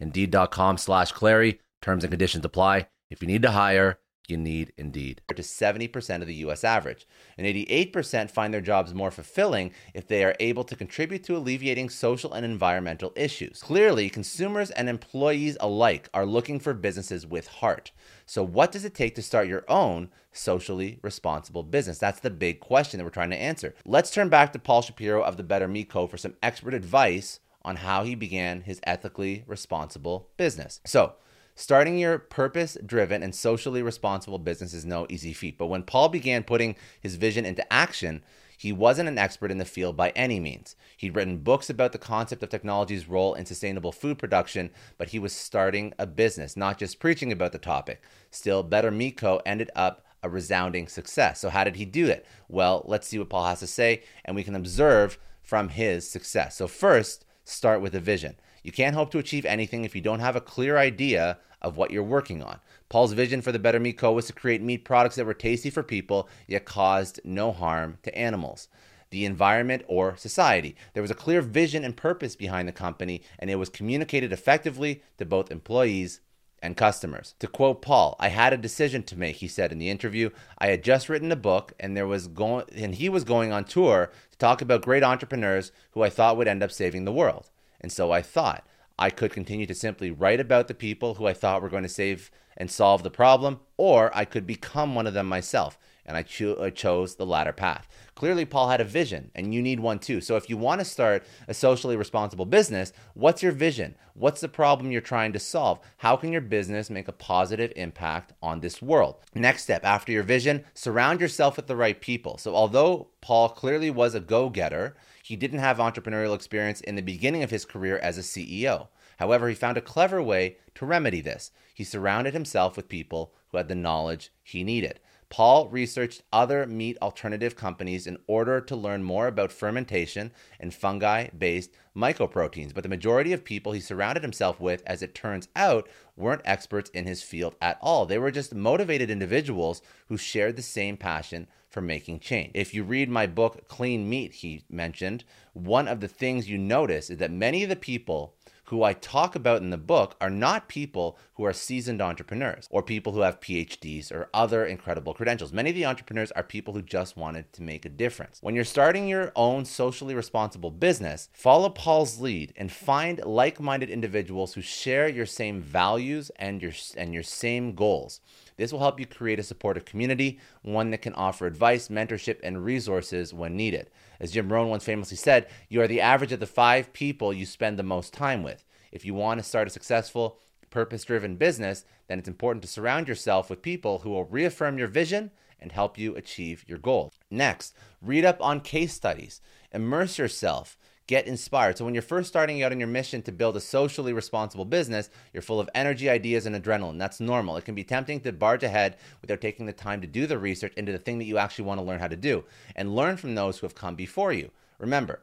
Indeed.com 0.00 0.78
slash 0.78 1.12
Clary. 1.12 1.60
Terms 1.82 2.04
and 2.04 2.10
conditions 2.10 2.44
apply. 2.44 2.88
If 3.10 3.22
you 3.22 3.28
need 3.28 3.42
to 3.42 3.52
hire, 3.52 3.98
you 4.28 4.36
need 4.36 4.72
Indeed. 4.76 5.22
To 5.28 5.34
70% 5.36 6.20
of 6.20 6.26
the 6.26 6.34
US 6.46 6.64
average. 6.64 7.06
And 7.38 7.46
88% 7.46 8.30
find 8.30 8.52
their 8.52 8.60
jobs 8.60 8.94
more 8.94 9.10
fulfilling 9.10 9.72
if 9.94 10.06
they 10.08 10.24
are 10.24 10.34
able 10.40 10.64
to 10.64 10.76
contribute 10.76 11.22
to 11.24 11.36
alleviating 11.36 11.90
social 11.90 12.32
and 12.32 12.44
environmental 12.44 13.12
issues. 13.14 13.62
Clearly, 13.62 14.10
consumers 14.10 14.70
and 14.70 14.88
employees 14.88 15.56
alike 15.60 16.08
are 16.12 16.26
looking 16.26 16.58
for 16.58 16.74
businesses 16.74 17.26
with 17.26 17.46
heart. 17.46 17.92
So, 18.24 18.42
what 18.42 18.72
does 18.72 18.84
it 18.84 18.94
take 18.94 19.14
to 19.14 19.22
start 19.22 19.48
your 19.48 19.64
own 19.68 20.10
socially 20.32 20.98
responsible 21.02 21.62
business? 21.62 21.98
That's 21.98 22.20
the 22.20 22.30
big 22.30 22.60
question 22.60 22.98
that 22.98 23.04
we're 23.04 23.10
trying 23.10 23.30
to 23.30 23.36
answer. 23.36 23.74
Let's 23.84 24.10
turn 24.10 24.28
back 24.28 24.52
to 24.52 24.58
Paul 24.58 24.82
Shapiro 24.82 25.22
of 25.22 25.36
the 25.36 25.44
Better 25.44 25.68
Meat 25.68 25.88
Co. 25.88 26.06
for 26.06 26.16
some 26.16 26.34
expert 26.42 26.74
advice 26.74 27.40
on 27.66 27.76
how 27.76 28.04
he 28.04 28.14
began 28.14 28.62
his 28.62 28.80
ethically 28.84 29.44
responsible 29.46 30.30
business. 30.36 30.80
So, 30.86 31.14
starting 31.56 31.98
your 31.98 32.18
purpose 32.18 32.78
driven 32.86 33.22
and 33.22 33.34
socially 33.34 33.82
responsible 33.82 34.38
business 34.38 34.72
is 34.72 34.86
no 34.86 35.06
easy 35.10 35.32
feat. 35.32 35.58
But 35.58 35.66
when 35.66 35.82
Paul 35.82 36.08
began 36.08 36.44
putting 36.44 36.76
his 37.00 37.16
vision 37.16 37.44
into 37.44 37.70
action, 37.70 38.22
he 38.56 38.72
wasn't 38.72 39.08
an 39.08 39.18
expert 39.18 39.50
in 39.50 39.58
the 39.58 39.64
field 39.64 39.96
by 39.96 40.10
any 40.10 40.40
means. 40.40 40.76
He'd 40.96 41.14
written 41.14 41.38
books 41.38 41.68
about 41.68 41.92
the 41.92 41.98
concept 41.98 42.42
of 42.42 42.48
technology's 42.48 43.08
role 43.08 43.34
in 43.34 43.44
sustainable 43.44 43.92
food 43.92 44.16
production, 44.16 44.70
but 44.96 45.08
he 45.08 45.18
was 45.18 45.34
starting 45.34 45.92
a 45.98 46.06
business, 46.06 46.56
not 46.56 46.78
just 46.78 47.00
preaching 47.00 47.32
about 47.32 47.52
the 47.52 47.58
topic. 47.58 48.02
Still, 48.30 48.62
Better 48.62 48.90
Meat 48.90 49.18
Co 49.18 49.42
ended 49.44 49.70
up 49.74 50.06
a 50.22 50.30
resounding 50.30 50.88
success. 50.88 51.40
So, 51.40 51.50
how 51.50 51.64
did 51.64 51.76
he 51.76 51.84
do 51.84 52.06
it? 52.06 52.24
Well, 52.48 52.82
let's 52.86 53.08
see 53.08 53.18
what 53.18 53.28
Paul 53.28 53.46
has 53.46 53.60
to 53.60 53.66
say, 53.66 54.02
and 54.24 54.36
we 54.36 54.44
can 54.44 54.54
observe 54.54 55.18
from 55.42 55.68
his 55.68 56.08
success. 56.08 56.56
So, 56.56 56.66
first, 56.66 57.25
start 57.46 57.80
with 57.80 57.94
a 57.94 58.00
vision. 58.00 58.36
You 58.62 58.72
can't 58.72 58.96
hope 58.96 59.10
to 59.12 59.18
achieve 59.18 59.46
anything 59.46 59.84
if 59.84 59.94
you 59.94 60.00
don't 60.00 60.20
have 60.20 60.36
a 60.36 60.40
clear 60.40 60.76
idea 60.76 61.38
of 61.62 61.76
what 61.76 61.90
you're 61.90 62.02
working 62.02 62.42
on. 62.42 62.60
Paul's 62.88 63.12
vision 63.12 63.40
for 63.40 63.52
the 63.52 63.58
Better 63.58 63.80
Meat 63.80 63.98
Co. 63.98 64.12
was 64.12 64.26
to 64.26 64.32
create 64.32 64.62
meat 64.62 64.84
products 64.84 65.16
that 65.16 65.26
were 65.26 65.34
tasty 65.34 65.70
for 65.70 65.82
people 65.82 66.28
yet 66.46 66.64
caused 66.64 67.20
no 67.24 67.52
harm 67.52 67.98
to 68.02 68.16
animals, 68.16 68.68
the 69.10 69.24
environment, 69.24 69.84
or 69.88 70.16
society. 70.16 70.76
There 70.94 71.02
was 71.02 71.10
a 71.10 71.14
clear 71.14 71.40
vision 71.40 71.84
and 71.84 71.96
purpose 71.96 72.36
behind 72.36 72.68
the 72.68 72.72
company, 72.72 73.22
and 73.38 73.50
it 73.50 73.56
was 73.56 73.68
communicated 73.68 74.32
effectively 74.32 75.02
to 75.18 75.24
both 75.24 75.50
employees 75.50 76.20
and 76.62 76.76
customers. 76.76 77.34
To 77.38 77.46
quote 77.46 77.82
Paul, 77.82 78.16
I 78.18 78.28
had 78.28 78.52
a 78.52 78.58
decision 78.58 79.02
to 79.04 79.16
make, 79.16 79.36
he 79.36 79.48
said 79.48 79.72
in 79.72 79.78
the 79.78 79.90
interview. 79.90 80.30
I 80.58 80.68
had 80.68 80.82
just 80.82 81.08
written 81.08 81.30
a 81.30 81.36
book 81.36 81.72
and 81.78 81.96
there 81.96 82.06
was 82.06 82.28
going 82.28 82.64
and 82.74 82.94
he 82.94 83.08
was 83.08 83.24
going 83.24 83.52
on 83.52 83.64
tour 83.64 84.10
to 84.36 84.44
talk 84.44 84.60
about 84.60 84.82
great 84.82 85.02
entrepreneurs 85.02 85.72
who 85.92 86.02
I 86.02 86.10
thought 86.10 86.36
would 86.36 86.48
end 86.48 86.62
up 86.62 86.70
saving 86.70 87.04
the 87.04 87.12
world. 87.12 87.50
And 87.80 87.90
so 87.90 88.12
I 88.12 88.20
thought 88.20 88.66
I 88.98 89.10
could 89.10 89.32
continue 89.32 89.66
to 89.66 89.74
simply 89.74 90.10
write 90.10 90.40
about 90.40 90.68
the 90.68 90.74
people 90.74 91.14
who 91.14 91.26
I 91.26 91.32
thought 91.32 91.62
were 91.62 91.68
going 91.68 91.82
to 91.82 91.88
save 91.88 92.30
and 92.56 92.70
solve 92.70 93.02
the 93.02 93.10
problem, 93.10 93.60
or 93.76 94.10
I 94.14 94.24
could 94.24 94.46
become 94.46 94.94
one 94.94 95.06
of 95.06 95.14
them 95.14 95.26
myself. 95.26 95.78
And 96.06 96.16
I, 96.16 96.22
cho- 96.22 96.62
I 96.62 96.70
chose 96.70 97.16
the 97.16 97.26
latter 97.26 97.52
path. 97.52 97.88
Clearly, 98.14 98.46
Paul 98.46 98.68
had 98.68 98.80
a 98.80 98.84
vision, 98.84 99.30
and 99.34 99.52
you 99.52 99.60
need 99.60 99.80
one 99.80 99.98
too. 99.98 100.20
So, 100.20 100.36
if 100.36 100.48
you 100.48 100.56
want 100.56 100.80
to 100.80 100.84
start 100.84 101.26
a 101.48 101.52
socially 101.52 101.96
responsible 101.96 102.46
business, 102.46 102.92
what's 103.14 103.42
your 103.42 103.52
vision? 103.52 103.96
What's 104.14 104.40
the 104.40 104.48
problem 104.48 104.90
you're 104.90 105.02
trying 105.02 105.34
to 105.34 105.38
solve? 105.38 105.80
How 105.98 106.16
can 106.16 106.32
your 106.32 106.40
business 106.40 106.88
make 106.88 107.08
a 107.08 107.12
positive 107.12 107.72
impact 107.76 108.32
on 108.40 108.60
this 108.60 108.80
world? 108.80 109.16
Next 109.34 109.64
step 109.64 109.84
after 109.84 110.12
your 110.12 110.22
vision, 110.22 110.64
surround 110.72 111.20
yourself 111.20 111.56
with 111.56 111.66
the 111.66 111.76
right 111.76 112.00
people. 112.00 112.38
So, 112.38 112.54
although 112.54 113.08
Paul 113.20 113.50
clearly 113.50 113.90
was 113.90 114.14
a 114.14 114.20
go 114.20 114.48
getter, 114.48 114.96
he 115.22 115.36
didn't 115.36 115.58
have 115.58 115.78
entrepreneurial 115.78 116.34
experience 116.34 116.80
in 116.80 116.94
the 116.94 117.02
beginning 117.02 117.42
of 117.42 117.50
his 117.50 117.64
career 117.64 117.98
as 117.98 118.16
a 118.16 118.22
CEO. 118.22 118.88
However, 119.18 119.48
he 119.48 119.54
found 119.54 119.76
a 119.76 119.82
clever 119.82 120.22
way 120.22 120.56
to 120.76 120.86
remedy 120.86 121.20
this. 121.20 121.50
He 121.74 121.84
surrounded 121.84 122.32
himself 122.32 122.76
with 122.76 122.88
people 122.88 123.34
who 123.48 123.58
had 123.58 123.68
the 123.68 123.74
knowledge 123.74 124.30
he 124.42 124.64
needed. 124.64 125.00
Paul 125.28 125.68
researched 125.68 126.22
other 126.32 126.66
meat 126.66 126.96
alternative 127.02 127.56
companies 127.56 128.06
in 128.06 128.18
order 128.26 128.60
to 128.60 128.76
learn 128.76 129.02
more 129.02 129.26
about 129.26 129.50
fermentation 129.50 130.32
and 130.60 130.72
fungi 130.72 131.28
based 131.36 131.70
mycoproteins. 131.96 132.72
But 132.72 132.84
the 132.84 132.88
majority 132.88 133.32
of 133.32 133.44
people 133.44 133.72
he 133.72 133.80
surrounded 133.80 134.22
himself 134.22 134.60
with, 134.60 134.82
as 134.86 135.02
it 135.02 135.14
turns 135.14 135.48
out, 135.56 135.88
weren't 136.16 136.42
experts 136.44 136.90
in 136.90 137.06
his 137.06 137.22
field 137.22 137.56
at 137.60 137.78
all. 137.80 138.06
They 138.06 138.18
were 138.18 138.30
just 138.30 138.54
motivated 138.54 139.10
individuals 139.10 139.82
who 140.08 140.16
shared 140.16 140.56
the 140.56 140.62
same 140.62 140.96
passion 140.96 141.48
for 141.68 141.80
making 141.80 142.20
change. 142.20 142.52
If 142.54 142.72
you 142.72 142.84
read 142.84 143.08
my 143.10 143.26
book, 143.26 143.66
Clean 143.68 144.08
Meat, 144.08 144.34
he 144.34 144.62
mentioned, 144.70 145.24
one 145.52 145.88
of 145.88 146.00
the 146.00 146.08
things 146.08 146.48
you 146.48 146.56
notice 146.56 147.10
is 147.10 147.18
that 147.18 147.32
many 147.32 147.64
of 147.64 147.68
the 147.68 147.76
people 147.76 148.35
who 148.66 148.82
I 148.82 148.94
talk 148.94 149.34
about 149.36 149.62
in 149.62 149.70
the 149.70 149.76
book 149.76 150.16
are 150.20 150.30
not 150.30 150.68
people 150.68 151.18
who 151.34 151.44
are 151.44 151.52
seasoned 151.52 152.02
entrepreneurs 152.02 152.66
or 152.70 152.82
people 152.82 153.12
who 153.12 153.20
have 153.20 153.40
PhDs 153.40 154.10
or 154.10 154.28
other 154.34 154.66
incredible 154.66 155.14
credentials. 155.14 155.52
Many 155.52 155.70
of 155.70 155.76
the 155.76 155.86
entrepreneurs 155.86 156.32
are 156.32 156.42
people 156.42 156.74
who 156.74 156.82
just 156.82 157.16
wanted 157.16 157.52
to 157.52 157.62
make 157.62 157.84
a 157.84 157.88
difference. 157.90 158.38
When 158.42 158.54
you're 158.54 158.64
starting 158.64 159.06
your 159.06 159.32
own 159.36 159.64
socially 159.64 160.14
responsible 160.14 160.70
business, 160.70 161.28
follow 161.32 161.68
Paul's 161.68 162.20
lead 162.20 162.52
and 162.56 162.72
find 162.72 163.24
like-minded 163.24 163.88
individuals 163.88 164.54
who 164.54 164.62
share 164.62 165.08
your 165.08 165.26
same 165.26 165.60
values 165.60 166.30
and 166.36 166.60
your 166.60 166.72
and 166.96 167.14
your 167.14 167.22
same 167.22 167.74
goals. 167.74 168.20
This 168.56 168.72
will 168.72 168.80
help 168.80 168.98
you 168.98 169.06
create 169.06 169.38
a 169.38 169.42
supportive 169.42 169.84
community, 169.84 170.38
one 170.62 170.90
that 170.90 171.02
can 171.02 171.12
offer 171.14 171.46
advice, 171.46 171.88
mentorship, 171.88 172.38
and 172.42 172.64
resources 172.64 173.34
when 173.34 173.56
needed. 173.56 173.90
As 174.18 174.32
Jim 174.32 174.52
Rohn 174.52 174.70
once 174.70 174.84
famously 174.84 175.16
said, 175.16 175.48
you 175.68 175.82
are 175.82 175.88
the 175.88 176.00
average 176.00 176.32
of 176.32 176.40
the 176.40 176.46
five 176.46 176.92
people 176.92 177.32
you 177.32 177.44
spend 177.46 177.78
the 177.78 177.82
most 177.82 178.12
time 178.12 178.42
with. 178.42 178.64
If 178.92 179.04
you 179.04 179.14
want 179.14 179.40
to 179.40 179.44
start 179.44 179.68
a 179.68 179.70
successful, 179.70 180.38
purpose 180.70 181.04
driven 181.04 181.36
business, 181.36 181.84
then 182.08 182.18
it's 182.18 182.28
important 182.28 182.62
to 182.62 182.68
surround 182.68 183.08
yourself 183.08 183.50
with 183.50 183.62
people 183.62 183.98
who 183.98 184.10
will 184.10 184.24
reaffirm 184.24 184.78
your 184.78 184.88
vision 184.88 185.30
and 185.60 185.72
help 185.72 185.98
you 185.98 186.14
achieve 186.16 186.64
your 186.66 186.78
goals. 186.78 187.14
Next, 187.30 187.74
read 188.02 188.24
up 188.24 188.40
on 188.40 188.60
case 188.60 188.92
studies, 188.92 189.40
immerse 189.72 190.18
yourself 190.18 190.76
get 191.06 191.26
inspired. 191.26 191.78
So 191.78 191.84
when 191.84 191.94
you're 191.94 192.02
first 192.02 192.28
starting 192.28 192.62
out 192.62 192.72
on 192.72 192.80
your 192.80 192.88
mission 192.88 193.22
to 193.22 193.32
build 193.32 193.56
a 193.56 193.60
socially 193.60 194.12
responsible 194.12 194.64
business, 194.64 195.08
you're 195.32 195.42
full 195.42 195.60
of 195.60 195.70
energy, 195.74 196.10
ideas, 196.10 196.46
and 196.46 196.56
adrenaline. 196.56 196.98
That's 196.98 197.20
normal. 197.20 197.56
It 197.56 197.64
can 197.64 197.74
be 197.74 197.84
tempting 197.84 198.20
to 198.20 198.32
barge 198.32 198.62
ahead 198.62 198.96
without 199.20 199.40
taking 199.40 199.66
the 199.66 199.72
time 199.72 200.00
to 200.00 200.06
do 200.06 200.26
the 200.26 200.38
research 200.38 200.74
into 200.76 200.92
the 200.92 200.98
thing 200.98 201.18
that 201.18 201.24
you 201.24 201.38
actually 201.38 201.64
want 201.64 201.78
to 201.78 201.86
learn 201.86 202.00
how 202.00 202.08
to 202.08 202.16
do 202.16 202.44
and 202.74 202.96
learn 202.96 203.16
from 203.16 203.34
those 203.34 203.58
who 203.58 203.66
have 203.66 203.74
come 203.74 203.94
before 203.94 204.32
you. 204.32 204.50
Remember, 204.78 205.20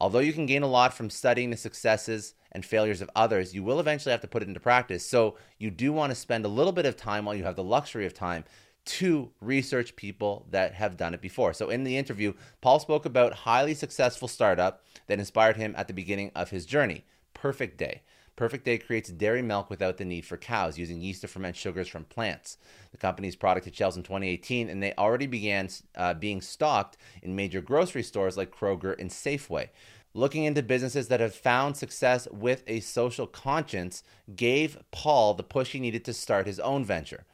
although 0.00 0.20
you 0.20 0.32
can 0.32 0.46
gain 0.46 0.62
a 0.62 0.68
lot 0.68 0.94
from 0.94 1.10
studying 1.10 1.50
the 1.50 1.56
successes 1.56 2.34
and 2.52 2.64
failures 2.64 3.00
of 3.00 3.10
others, 3.16 3.54
you 3.54 3.64
will 3.64 3.80
eventually 3.80 4.12
have 4.12 4.20
to 4.20 4.28
put 4.28 4.42
it 4.42 4.48
into 4.48 4.60
practice. 4.60 5.04
So 5.04 5.36
you 5.58 5.70
do 5.70 5.92
want 5.92 6.10
to 6.10 6.14
spend 6.14 6.44
a 6.44 6.48
little 6.48 6.72
bit 6.72 6.86
of 6.86 6.96
time 6.96 7.24
while 7.24 7.34
you 7.34 7.44
have 7.44 7.56
the 7.56 7.64
luxury 7.64 8.06
of 8.06 8.14
time 8.14 8.44
to 8.84 9.30
research 9.40 9.96
people 9.96 10.46
that 10.50 10.74
have 10.74 10.96
done 10.96 11.14
it 11.14 11.20
before. 11.20 11.52
So 11.52 11.70
in 11.70 11.84
the 11.84 11.96
interview, 11.96 12.34
Paul 12.60 12.78
spoke 12.78 13.06
about 13.06 13.32
highly 13.32 13.74
successful 13.74 14.28
startup 14.28 14.84
that 15.06 15.18
inspired 15.18 15.56
him 15.56 15.74
at 15.76 15.88
the 15.88 15.94
beginning 15.94 16.30
of 16.34 16.50
his 16.50 16.66
journey, 16.66 17.04
Perfect 17.32 17.78
Day. 17.78 18.02
Perfect 18.36 18.64
Day 18.64 18.78
creates 18.78 19.10
dairy 19.10 19.42
milk 19.42 19.70
without 19.70 19.96
the 19.96 20.04
need 20.04 20.24
for 20.24 20.36
cows 20.36 20.76
using 20.76 21.00
yeast 21.00 21.20
to 21.20 21.28
ferment 21.28 21.54
sugars 21.56 21.86
from 21.86 22.04
plants. 22.04 22.58
The 22.90 22.96
company's 22.98 23.36
product 23.36 23.64
hit 23.64 23.76
shelves 23.76 23.96
in 23.96 24.02
2018, 24.02 24.68
and 24.68 24.82
they 24.82 24.92
already 24.98 25.28
began 25.28 25.68
uh, 25.96 26.14
being 26.14 26.40
stocked 26.40 26.96
in 27.22 27.36
major 27.36 27.60
grocery 27.60 28.02
stores 28.02 28.36
like 28.36 28.54
Kroger 28.54 28.98
and 28.98 29.10
Safeway. 29.10 29.68
Looking 30.14 30.44
into 30.44 30.62
businesses 30.62 31.08
that 31.08 31.20
have 31.20 31.34
found 31.34 31.76
success 31.76 32.26
with 32.30 32.64
a 32.66 32.80
social 32.80 33.26
conscience 33.26 34.02
gave 34.34 34.78
Paul 34.90 35.34
the 35.34 35.42
push 35.42 35.72
he 35.72 35.80
needed 35.80 36.04
to 36.04 36.12
start 36.12 36.46
his 36.46 36.60
own 36.60 36.84
venture. 36.84 37.24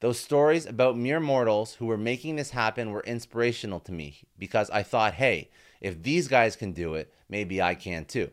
Those 0.00 0.20
stories 0.20 0.64
about 0.64 0.96
mere 0.96 1.18
mortals 1.18 1.74
who 1.74 1.86
were 1.86 1.96
making 1.96 2.36
this 2.36 2.50
happen 2.50 2.92
were 2.92 3.00
inspirational 3.00 3.80
to 3.80 3.92
me 3.92 4.20
because 4.38 4.70
I 4.70 4.84
thought, 4.84 5.14
hey, 5.14 5.50
if 5.80 6.02
these 6.02 6.28
guys 6.28 6.54
can 6.54 6.72
do 6.72 6.94
it, 6.94 7.12
maybe 7.28 7.60
I 7.60 7.74
can 7.74 8.04
too. 8.04 8.30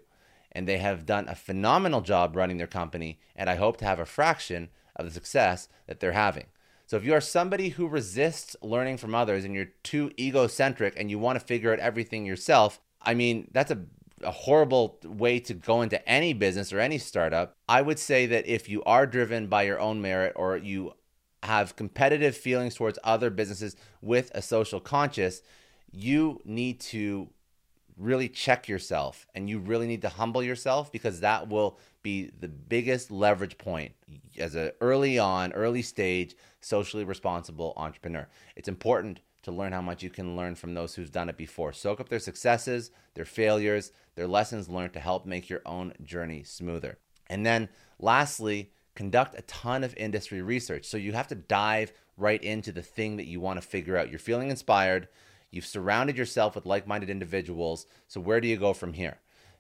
And 0.52 0.68
they 0.68 0.78
have 0.78 1.06
done 1.06 1.28
a 1.28 1.36
phenomenal 1.36 2.02
job 2.02 2.36
running 2.36 2.58
their 2.58 2.68
company, 2.68 3.20
and 3.36 3.50
I 3.50 3.56
hope 3.56 3.78
to 3.78 3.86
have 3.86 4.00
a 4.00 4.06
fraction 4.06 4.70
of 4.96 5.06
the 5.06 5.12
success 5.12 5.68
that 5.88 6.00
they're 6.00 6.12
having. 6.12 6.46
So 6.86 6.98
if 6.98 7.04
you 7.04 7.14
are 7.14 7.22
somebody 7.22 7.70
who 7.70 7.88
resists 7.88 8.56
learning 8.62 8.98
from 8.98 9.16
others 9.16 9.44
and 9.44 9.56
you're 9.56 9.72
too 9.82 10.12
egocentric 10.20 10.94
and 10.98 11.10
you 11.10 11.18
want 11.18 11.40
to 11.40 11.46
figure 11.46 11.74
out 11.74 11.80
everything 11.80 12.26
yourself, 12.26 12.80
I 13.02 13.16
mean, 13.16 13.50
that's 13.52 13.72
a 13.72 13.86
a 14.24 14.32
horrible 14.32 14.98
way 15.04 15.40
to 15.40 15.54
go 15.54 15.82
into 15.82 16.08
any 16.10 16.34
business 16.34 16.72
or 16.72 16.80
any 16.80 16.98
startup. 16.98 17.58
I 17.68 17.82
would 17.82 18.00
say 18.00 18.26
that 18.28 18.48
if 18.48 18.70
you 18.70 18.84
are 18.84 19.06
driven 19.06 19.48
by 19.48 19.64
your 19.64 19.80
own 19.80 20.02
merit 20.02 20.34
or 20.36 20.58
you 20.58 20.94
have 21.46 21.76
competitive 21.76 22.36
feelings 22.36 22.76
towards 22.76 23.00
other 23.04 23.30
businesses 23.30 23.76
with 24.02 24.32
a 24.34 24.42
social 24.42 24.80
conscience, 24.80 25.42
you 25.92 26.42
need 26.46 26.80
to 26.80 27.30
really 27.98 28.28
check 28.28 28.68
yourself 28.68 29.26
and 29.36 29.50
you 29.50 29.60
really 29.60 29.88
need 29.88 30.02
to 30.02 30.10
humble 30.10 30.44
yourself 30.44 30.92
because 30.92 31.22
that 31.22 31.48
will 31.48 31.80
be 32.04 32.30
the 32.40 32.48
biggest 32.48 33.10
leverage 33.10 33.58
point 33.58 33.94
as 34.38 34.56
an 34.56 34.72
early 34.82 35.18
on, 35.18 35.54
early 35.54 35.82
stage, 35.82 36.36
socially 36.60 37.04
responsible 37.04 37.74
entrepreneur. 37.78 38.28
It's 38.56 38.68
important 38.68 39.22
to 39.44 39.52
learn 39.52 39.72
how 39.72 39.82
much 39.82 40.04
you 40.04 40.10
can 40.10 40.36
learn 40.36 40.56
from 40.56 40.74
those 40.74 40.96
who've 40.96 41.12
done 41.12 41.30
it 41.30 41.38
before. 41.38 41.72
Soak 41.72 42.00
up 42.00 42.10
their 42.10 42.20
successes, 42.20 42.92
their 43.14 43.26
failures, 43.26 43.92
their 44.16 44.28
lessons 44.28 44.68
learned 44.68 44.94
to 44.94 45.00
help 45.00 45.26
make 45.26 45.50
your 45.50 45.62
own 45.66 45.94
journey 46.04 46.44
smoother. 46.44 46.98
And 47.28 47.46
then 47.46 47.70
lastly, 48.00 48.72
conduct 48.96 49.38
a 49.38 49.42
ton 49.44 49.84
of 49.84 49.96
industry 49.98 50.42
research. 50.42 50.86
So 50.86 50.98
you 50.98 51.14
have 51.14 51.28
to 51.28 51.36
dive 51.36 51.92
right 52.18 52.42
into 52.42 52.72
the 52.72 52.82
thing 52.82 53.18
that 53.18 53.28
you 53.28 53.40
want 53.40 53.62
to 53.62 53.68
figure 53.68 53.98
out. 53.98 54.10
You're 54.10 54.20
feeling 54.20 54.50
inspired, 54.50 55.08
you've 55.52 55.66
surrounded 55.66 56.18
yourself 56.18 56.56
with 56.56 56.66
like 56.66 56.88
minded 56.88 57.10
individuals. 57.10 57.86
So 58.08 58.20
where 58.22 58.42
do 58.42 58.48
you 58.48 58.58
go 58.58 58.74
from 58.74 58.94
here? 58.94 59.20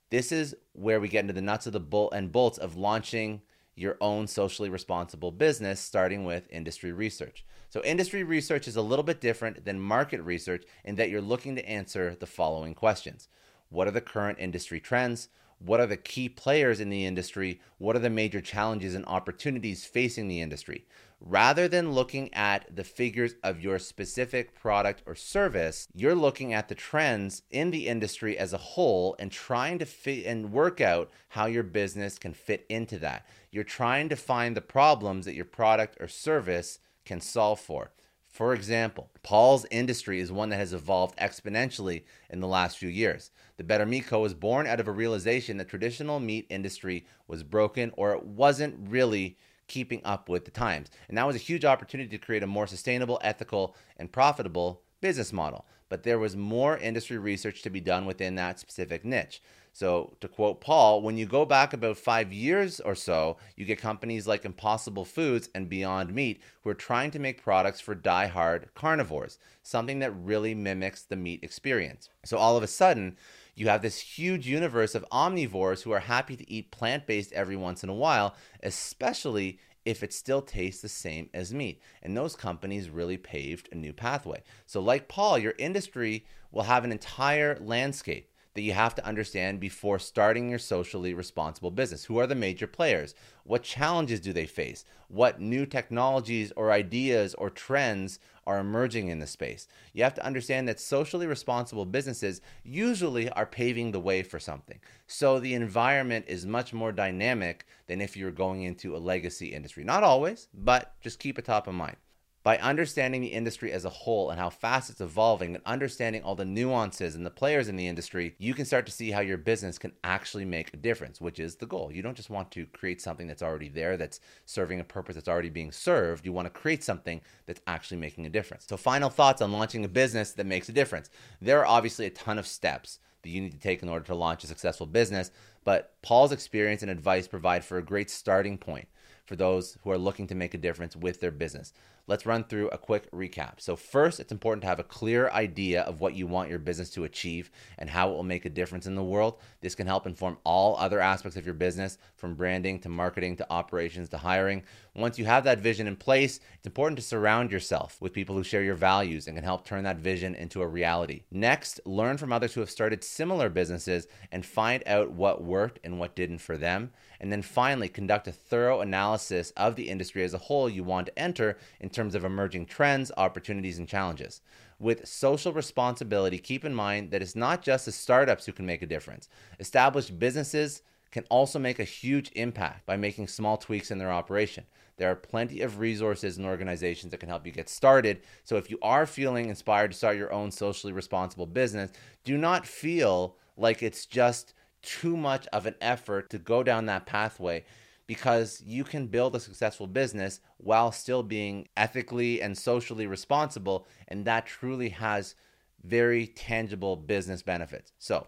This 0.10 0.32
is 0.32 0.56
where 0.74 1.00
we 1.00 1.10
get 1.10 1.21
into 1.21 1.34
the 1.34 1.41
nuts 1.41 1.67
of 1.67 1.74
the 1.74 1.80
bolt 1.80 2.13
and 2.13 2.32
bolts 2.32 2.58
of 2.58 2.78
launching 2.78 3.41
your 3.76 3.98
own 4.00 4.28
socially 4.28 4.69
responsible 4.69 5.32
business, 5.32 5.80
starting 5.80 6.24
with 6.24 6.48
industry 6.50 6.91
research. 6.91 7.43
So, 7.69 7.82
industry 7.84 8.24
research 8.24 8.67
is 8.67 8.78
a 8.78 8.82
little 8.82 9.04
bit 9.04 9.19
different 9.19 9.65
than 9.65 9.82
market 9.82 10.21
research 10.21 10.63
in 10.86 10.95
that 10.95 11.10
you're 11.10 11.21
looking 11.21 11.56
to 11.56 11.69
answer 11.69 12.15
the 12.17 12.26
following 12.26 12.74
questions 12.74 13.28
What 13.69 13.88
are 13.88 13.91
the 13.91 14.02
current 14.02 14.39
industry 14.39 14.80
trends? 14.80 15.28
What 15.60 15.80
are 15.80 15.88
the 15.88 15.98
key 15.98 16.30
players 16.30 16.80
in 16.80 16.89
the 16.89 17.06
industry? 17.06 17.60
What 17.78 17.96
are 17.96 18.00
the 18.00 18.10
major 18.10 18.41
challenges 18.41 18.94
and 18.94 19.06
opportunities 19.06 19.86
facing 19.86 20.28
the 20.28 20.41
industry? 20.41 20.86
Rather 21.22 21.68
than 21.68 21.94
looking 21.94 22.32
at 22.34 22.76
the 22.76 22.84
figures 22.84 23.36
of 23.41 23.62
your 23.62 23.80
specific 23.80 24.54
product 24.54 25.02
or 25.06 25.15
service, 25.15 25.88
you're 25.94 26.13
looking 26.13 26.54
at 26.54 26.68
the 26.68 26.76
trends 26.76 27.41
in 27.50 27.72
the 27.72 27.88
industry 27.88 28.38
as 28.38 28.54
a 28.54 28.58
whole 28.58 29.15
and 29.18 29.32
trying 29.32 29.80
to 29.80 29.86
fit 29.86 30.26
and 30.26 30.52
work 30.52 30.82
out 30.82 31.10
how 31.30 31.46
your 31.46 31.63
business 31.63 32.20
can 32.20 32.34
fit 32.34 32.65
into 32.70 33.00
that. 33.00 33.26
You're 33.50 33.63
trying 33.63 34.10
to 34.10 34.15
find 34.15 34.56
the 34.56 34.62
problems 34.62 35.26
that 35.26 35.36
your 35.36 35.46
product 35.46 35.98
or 36.00 36.08
service 36.08 36.80
can 37.06 37.22
solve 37.22 37.60
for. 37.60 37.91
For 38.36 38.54
example, 38.54 39.10
Paul's 39.24 39.65
industry 39.71 40.19
is 40.19 40.30
one 40.30 40.50
that 40.50 40.58
has 40.58 40.74
evolved 40.74 41.17
exponentially 41.17 42.04
in 42.30 42.41
the 42.41 42.50
last 42.50 42.78
few 42.78 42.89
years. 42.89 43.32
The 43.56 43.63
Better 43.63 43.86
Meat 43.86 44.08
Co. 44.08 44.19
was 44.19 44.34
born 44.34 44.67
out 44.67 44.82
of 44.82 44.89
a 44.89 44.91
realization 44.91 45.56
that 45.56 45.69
traditional 45.69 46.19
meat 46.19 46.45
industry 46.50 47.06
was 47.30 47.43
broken 47.43 47.93
or 47.95 48.12
it 48.12 48.26
wasn't 48.26 48.89
really 48.89 49.38
keeping 49.69 50.02
up 50.04 50.28
with 50.28 50.43
the 50.43 50.52
times. 50.52 50.89
And 51.08 51.17
that 51.17 51.26
was 51.26 51.38
a 51.38 51.39
huge 51.39 51.63
opportunity 51.63 52.10
to 52.10 52.17
create 52.17 52.43
a 52.43 52.48
more 52.48 52.67
sustainable, 52.67 53.21
ethical, 53.24 53.74
and 53.95 54.12
profitable 54.12 54.82
business 55.00 55.32
model. 55.32 55.65
But 55.88 56.04
there 56.04 56.19
was 56.19 56.36
more 56.36 56.78
industry 56.78 57.17
research 57.17 57.62
to 57.62 57.69
be 57.69 57.80
done 57.80 58.06
within 58.06 58.36
that 58.36 58.60
specific 58.60 59.06
niche. 59.06 59.41
So, 59.76 60.16
to 60.22 60.30
quote 60.30 60.62
Paul, 60.62 61.02
when 61.02 61.18
you 61.18 61.26
go 61.26 61.44
back 61.44 61.74
about 61.74 61.98
five 61.98 62.32
years 62.32 62.80
or 62.80 62.96
so, 62.96 63.36
you 63.58 63.66
get 63.66 63.78
companies 63.78 64.26
like 64.26 64.46
Impossible 64.46 65.04
Foods 65.04 65.50
and 65.54 65.68
Beyond 65.68 66.14
Meat 66.16 66.42
who 66.62 66.70
are 66.70 66.74
trying 66.74 67.12
to 67.12 67.20
make 67.20 67.44
products 67.44 67.82
for 67.82 67.94
die-hard 67.94 68.70
carnivores, 68.74 69.38
something 69.64 70.00
that 70.00 70.16
really 70.16 70.56
mimics 70.56 71.02
the 71.04 71.18
meat 71.18 71.44
experience. 71.44 72.08
So, 72.24 72.38
all 72.38 72.56
of 72.56 72.64
a 72.64 72.68
sudden, 72.68 73.18
you 73.54 73.68
have 73.68 73.82
this 73.82 74.00
huge 74.00 74.48
universe 74.48 74.96
of 74.96 75.06
omnivores 75.12 75.84
who 75.84 75.92
are 75.92 76.00
happy 76.00 76.38
to 76.38 76.50
eat 76.50 76.72
plant 76.72 77.06
based 77.06 77.34
every 77.34 77.58
once 77.58 77.84
in 77.84 77.90
a 77.90 77.94
while, 77.94 78.34
especially 78.64 79.60
if 79.84 80.04
it 80.04 80.14
still 80.14 80.42
tastes 80.42 80.82
the 80.82 80.88
same 80.88 81.30
as 81.34 81.54
meat. 81.54 81.82
And 82.02 82.16
those 82.16 82.38
companies 82.38 82.90
really 82.90 83.18
paved 83.18 83.68
a 83.74 83.76
new 83.76 83.92
pathway. 83.92 84.42
So, 84.68 84.80
like 84.80 85.10
Paul, 85.10 85.38
your 85.38 85.54
industry 85.60 86.26
will 86.50 86.64
have 86.64 86.86
an 86.86 86.94
entire 86.94 87.60
landscape 87.60 88.30
that 88.56 88.62
you 88.62 88.72
have 88.72 88.96
to 88.96 89.06
understand 89.06 89.60
before 89.60 90.00
starting 90.00 90.50
your 90.50 90.60
socially 90.60 91.13
responsible 91.13 91.72
business. 91.72 92.06
Who 92.06 92.18
are 92.20 92.26
the 92.26 92.36
major 92.36 92.68
players? 92.68 93.13
What 93.44 93.63
challenges 93.63 94.22
do 94.22 94.32
they 94.34 94.46
face? 94.46 94.86
What 95.10 95.41
new 95.41 95.65
technologies 95.65 96.52
or 96.56 96.72
ideas 96.72 97.36
or 97.36 97.50
trends 97.50 98.18
are 98.48 98.58
emerging 98.58 99.10
in 99.10 99.20
the 99.20 99.28
space? 99.28 99.68
You 99.94 100.04
have 100.04 100.13
to 100.15 100.26
understand 100.26 100.70
that 100.70 100.80
socially 100.80 101.28
responsible 101.28 101.86
businesses 101.86 102.39
usually 102.63 103.30
are 103.30 103.46
paving 103.46 103.91
the 103.91 104.00
way 104.00 104.24
for 104.24 104.39
something. 104.39 104.80
So 105.06 105.39
the 105.39 105.54
environment 105.54 106.26
is 106.30 106.46
much 106.46 106.74
more 106.74 106.94
dynamic 106.94 107.68
than 107.88 108.00
if 108.00 108.15
you're 108.15 108.32
going 108.32 108.63
into 108.63 108.96
a 108.96 108.98
legacy 108.98 109.48
industry. 109.48 109.84
Not 109.84 110.04
always, 110.04 110.48
but 110.54 110.94
just 111.02 111.20
keep 111.20 111.38
it 111.38 111.46
top 111.46 111.68
of 111.68 111.76
mind 111.76 111.98
by 112.46 112.60
understanding 112.60 113.22
the 113.22 113.30
industry 113.30 113.72
as 113.72 113.86
a 113.86 113.90
whole 113.90 114.30
and 114.30 114.40
how 114.40 114.52
fast 114.52 114.92
it's 114.92 115.02
evolving 115.02 115.56
and 115.56 115.64
understanding 115.66 116.22
all 116.22 116.36
the 116.36 116.46
nuances 116.46 117.16
and 117.16 117.26
the 117.26 117.32
players 117.32 117.68
in 117.68 117.76
the 117.76 117.88
industry, 117.88 118.36
you 118.38 118.54
can 118.54 118.66
start 118.66 118.86
to 118.86 118.92
see 118.92 119.10
how 119.10 119.20
your 119.20 119.36
business 119.36 119.80
can 119.80 119.92
actually 120.04 120.46
make 120.46 120.72
a 120.72 120.78
difference, 120.78 121.20
which 121.20 121.40
is 121.40 121.56
the 121.56 121.66
goal. 121.66 121.92
You 121.92 122.04
don't 122.04 122.16
just 122.16 122.30
want 122.30 122.52
to 122.52 122.68
create 122.68 123.02
something 123.02 123.26
that's 123.26 123.42
already 123.42 123.68
there, 123.68 123.98
that's 123.98 124.20
serving 124.46 124.80
a 124.80 124.84
purpose 124.84 125.16
that's 125.16 125.28
already 125.28 125.50
being 125.50 125.72
served. 125.72 126.24
You 126.24 126.34
want 126.34 126.46
to 126.46 126.52
create 126.52 126.84
something 126.84 127.20
that's 127.48 127.62
actually 127.66 127.98
making 127.98 128.28
a 128.28 128.30
difference. 128.30 128.68
So, 128.70 128.78
final 128.78 129.10
thoughts 129.10 129.42
on 129.42 129.52
launching 129.52 129.84
a 129.84 129.88
business 129.88 130.34
that 130.34 130.46
makes 130.46 130.70
a 130.70 130.72
difference. 130.72 131.10
There 131.42 131.62
are 131.62 131.66
obviously 131.66 132.06
a 132.06 132.12
ton 132.12 132.38
of 132.38 132.46
steps 132.46 133.00
that 133.24 133.30
you 133.30 133.42
need 133.42 133.54
to 133.54 133.60
take 133.60 133.82
in 133.82 133.90
order 133.90 134.06
to 134.06 134.14
launch 134.14 134.44
a 134.44 134.48
successful 134.48 134.86
business, 134.86 135.32
but 135.64 136.00
Paul's 136.04 136.32
experience 136.32 136.84
and 136.84 136.92
advice 136.92 137.28
provide 137.28 137.66
for 137.66 137.80
a 137.80 137.84
great 137.84 138.12
starting 138.12 138.60
point 138.60 138.88
for 139.26 139.36
those 139.36 139.78
who 139.84 139.92
are 139.92 139.98
looking 139.98 140.28
to 140.28 140.36
make 140.36 140.54
a 140.54 140.60
difference 140.60 140.96
with 140.96 141.20
their 141.20 141.32
business 141.32 141.74
let's 142.08 142.26
run 142.26 142.44
through 142.44 142.70
a 142.70 142.78
quick 142.78 143.10
recap. 143.12 143.60
So, 143.60 143.76
first, 143.76 144.20
it's 144.20 144.32
important 144.32 144.62
to 144.62 144.68
have 144.68 144.80
a 144.80 144.84
clear 144.84 145.30
idea 145.30 145.82
of 145.82 146.00
what 146.00 146.16
you 146.16 146.28
want 146.28 146.50
your 146.50 146.60
business 146.60 146.90
to 146.92 147.04
achieve 147.04 147.52
and 147.78 147.90
how 147.90 148.10
it 148.10 148.14
will 148.14 148.24
make 148.24 148.46
a 148.46 148.50
difference 148.50 148.86
in 148.86 148.96
the 148.96 149.04
world. 149.04 149.40
This 149.62 149.76
can 149.76 149.88
help 149.88 150.06
inform 150.06 150.38
all 150.44 150.78
other 150.78 151.00
aspects 151.00 151.38
of 151.38 151.46
your 151.46 151.56
business, 151.56 151.98
from 152.16 152.36
branding 152.36 152.80
to 152.80 152.90
marketing 152.90 153.36
to 153.38 153.52
operations 153.52 154.10
to 154.10 154.18
hiring. 154.18 154.64
Once 154.96 155.18
you 155.20 155.26
have 155.26 155.44
that 155.44 155.60
vision 155.60 155.88
in 155.88 155.96
place, 155.96 156.40
it's 156.56 156.68
important 156.68 156.98
to 156.98 157.04
surround 157.04 157.52
yourself 157.52 157.98
with 158.00 158.14
people 158.14 158.36
who 158.36 158.44
share 158.44 158.64
your 158.64 158.76
values 158.76 159.28
and 159.28 159.36
can 159.36 159.44
help 159.44 159.66
turn 159.66 159.84
that 159.84 159.98
vision 159.98 160.36
into 160.36 160.62
a 160.62 160.68
reality. 160.68 161.24
Next, 161.32 161.80
learn 161.86 162.18
from 162.18 162.32
others 162.32 162.54
who 162.54 162.62
have 162.62 162.70
started 162.70 163.04
similar 163.04 163.50
businesses 163.50 164.08
and 164.32 164.46
find 164.46 164.84
out 164.88 165.12
what 165.12 165.44
worked 165.44 165.80
and 165.84 166.00
what 166.00 166.16
didn't 166.16 166.40
for 166.40 166.58
them. 166.58 166.92
And 167.19 167.32
then 167.32 167.41
finally, 167.41 167.88
conduct 167.88 168.28
a 168.28 168.32
thorough 168.32 168.82
analysis 168.82 169.51
of 169.51 169.75
the 169.75 169.89
industry 169.89 170.23
as 170.23 170.34
a 170.34 170.39
whole 170.39 170.69
you 170.69 170.84
want 170.84 171.08
to 171.08 171.19
enter 171.19 171.58
in 171.80 171.89
terms 171.89 172.15
of 172.15 172.23
emerging 172.23 172.65
trends, 172.65 173.12
opportunities, 173.17 173.80
and 173.80 173.88
challenges. 173.88 174.41
With 174.80 175.08
social 175.08 175.54
responsibility, 175.54 176.38
keep 176.38 176.65
in 176.65 176.75
mind 176.75 177.12
that 177.12 177.21
it's 177.21 177.36
not 177.36 177.62
just 177.62 177.86
the 177.86 177.91
startups 177.91 178.45
who 178.45 178.51
can 178.51 178.65
make 178.65 178.82
a 178.82 178.88
difference. 178.88 179.30
Established 179.60 180.19
businesses 180.19 180.82
can 181.12 181.23
also 181.30 181.58
make 181.58 181.80
a 181.80 181.86
huge 181.86 182.30
impact 182.36 182.86
by 182.86 182.97
making 182.97 183.28
small 183.28 183.56
tweaks 183.56 183.89
in 183.89 183.97
their 183.97 184.12
operation. 184.12 184.65
There 184.97 185.10
are 185.10 185.15
plenty 185.15 185.62
of 185.62 185.80
resources 185.80 186.36
and 186.36 186.45
organizations 186.45 187.12
that 187.12 187.21
can 187.21 187.30
help 187.30 187.45
you 187.45 187.54
get 187.54 187.69
started. 187.69 188.21
So 188.43 188.58
if 188.58 188.69
you 188.69 188.78
are 188.82 189.06
feeling 189.06 189.47
inspired 189.47 189.91
to 189.91 189.97
start 189.97 190.17
your 190.17 190.34
own 190.34 190.51
socially 190.51 190.91
responsible 190.91 191.45
business, 191.45 191.91
do 192.25 192.38
not 192.38 192.65
feel 192.65 193.38
like 193.56 193.82
it's 193.82 194.06
just 194.06 194.54
too 194.86 195.17
much 195.17 195.48
of 195.48 195.65
an 195.65 195.76
effort 195.82 196.30
to 196.30 196.38
go 196.38 196.63
down 196.63 196.86
that 196.86 197.06
pathway 197.06 197.65
because 198.08 198.62
you 198.65 198.84
can 198.84 199.08
build 199.08 199.36
a 199.36 199.39
successful 199.39 199.88
business 199.88 200.39
while 200.58 200.91
still 200.91 201.24
being 201.24 201.67
ethically 201.76 202.41
and 202.41 202.58
socially 202.58 203.08
responsible. 203.08 203.88
And 204.08 204.26
that 204.26 204.45
truly 204.45 204.89
has 204.89 205.36
very 205.84 206.28
tangible 206.28 206.95
business 206.95 207.41
benefits. 207.41 207.91
So, 207.98 208.28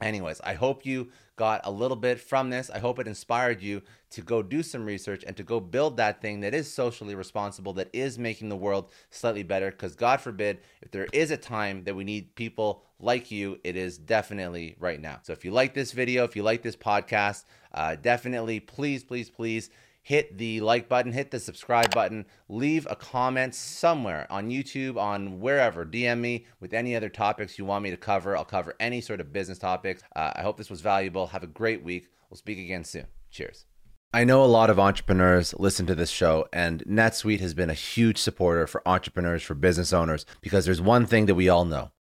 anyways, 0.00 0.40
I 0.42 0.54
hope 0.54 0.86
you 0.86 1.10
got 1.36 1.62
a 1.64 1.70
little 1.70 1.96
bit 1.96 2.20
from 2.20 2.50
this. 2.50 2.70
I 2.70 2.78
hope 2.78 2.98
it 2.98 3.08
inspired 3.08 3.62
you 3.62 3.82
to 4.10 4.20
go 4.20 4.42
do 4.42 4.62
some 4.62 4.84
research 4.84 5.24
and 5.26 5.36
to 5.36 5.42
go 5.42 5.58
build 5.58 5.96
that 5.96 6.20
thing 6.20 6.40
that 6.40 6.54
is 6.54 6.72
socially 6.72 7.14
responsible, 7.14 7.72
that 7.74 7.90
is 7.92 8.18
making 8.18 8.48
the 8.48 8.56
world 8.56 8.90
slightly 9.10 9.42
better. 9.42 9.70
Because, 9.70 9.96
God 9.96 10.20
forbid, 10.20 10.60
if 10.80 10.90
there 10.90 11.08
is 11.12 11.30
a 11.30 11.36
time 11.36 11.84
that 11.84 11.96
we 11.96 12.04
need 12.04 12.34
people 12.36 12.84
like 13.02 13.30
you, 13.30 13.58
it 13.64 13.76
is 13.76 13.98
definitely 13.98 14.76
right 14.78 15.00
now. 15.00 15.18
So, 15.22 15.32
if 15.32 15.44
you 15.44 15.50
like 15.50 15.74
this 15.74 15.92
video, 15.92 16.24
if 16.24 16.36
you 16.36 16.42
like 16.42 16.62
this 16.62 16.76
podcast, 16.76 17.44
uh, 17.74 17.96
definitely 17.96 18.60
please, 18.60 19.04
please, 19.04 19.28
please 19.28 19.70
hit 20.02 20.36
the 20.36 20.60
like 20.60 20.88
button, 20.88 21.12
hit 21.12 21.30
the 21.30 21.38
subscribe 21.38 21.94
button, 21.94 22.26
leave 22.48 22.86
a 22.90 22.96
comment 22.96 23.54
somewhere 23.54 24.26
on 24.30 24.50
YouTube, 24.50 24.96
on 24.96 25.40
wherever. 25.40 25.86
DM 25.86 26.18
me 26.18 26.46
with 26.60 26.74
any 26.74 26.96
other 26.96 27.08
topics 27.08 27.58
you 27.58 27.64
want 27.64 27.84
me 27.84 27.90
to 27.90 27.96
cover. 27.96 28.36
I'll 28.36 28.44
cover 28.44 28.74
any 28.80 29.00
sort 29.00 29.20
of 29.20 29.32
business 29.32 29.58
topics. 29.58 30.02
Uh, 30.14 30.32
I 30.34 30.42
hope 30.42 30.56
this 30.56 30.70
was 30.70 30.80
valuable. 30.80 31.28
Have 31.28 31.44
a 31.44 31.48
great 31.48 31.82
week. 31.82 32.08
We'll 32.28 32.38
speak 32.38 32.58
again 32.58 32.84
soon. 32.84 33.06
Cheers. 33.30 33.66
I 34.14 34.24
know 34.24 34.44
a 34.44 34.46
lot 34.46 34.68
of 34.68 34.78
entrepreneurs 34.78 35.54
listen 35.58 35.86
to 35.86 35.94
this 35.94 36.10
show, 36.10 36.46
and 36.52 36.84
NetSuite 36.84 37.40
has 37.40 37.54
been 37.54 37.70
a 37.70 37.74
huge 37.74 38.18
supporter 38.18 38.66
for 38.66 38.86
entrepreneurs, 38.86 39.42
for 39.42 39.54
business 39.54 39.90
owners, 39.90 40.26
because 40.42 40.66
there's 40.66 40.82
one 40.82 41.06
thing 41.06 41.24
that 41.26 41.34
we 41.34 41.48
all 41.48 41.64
know 41.64 41.92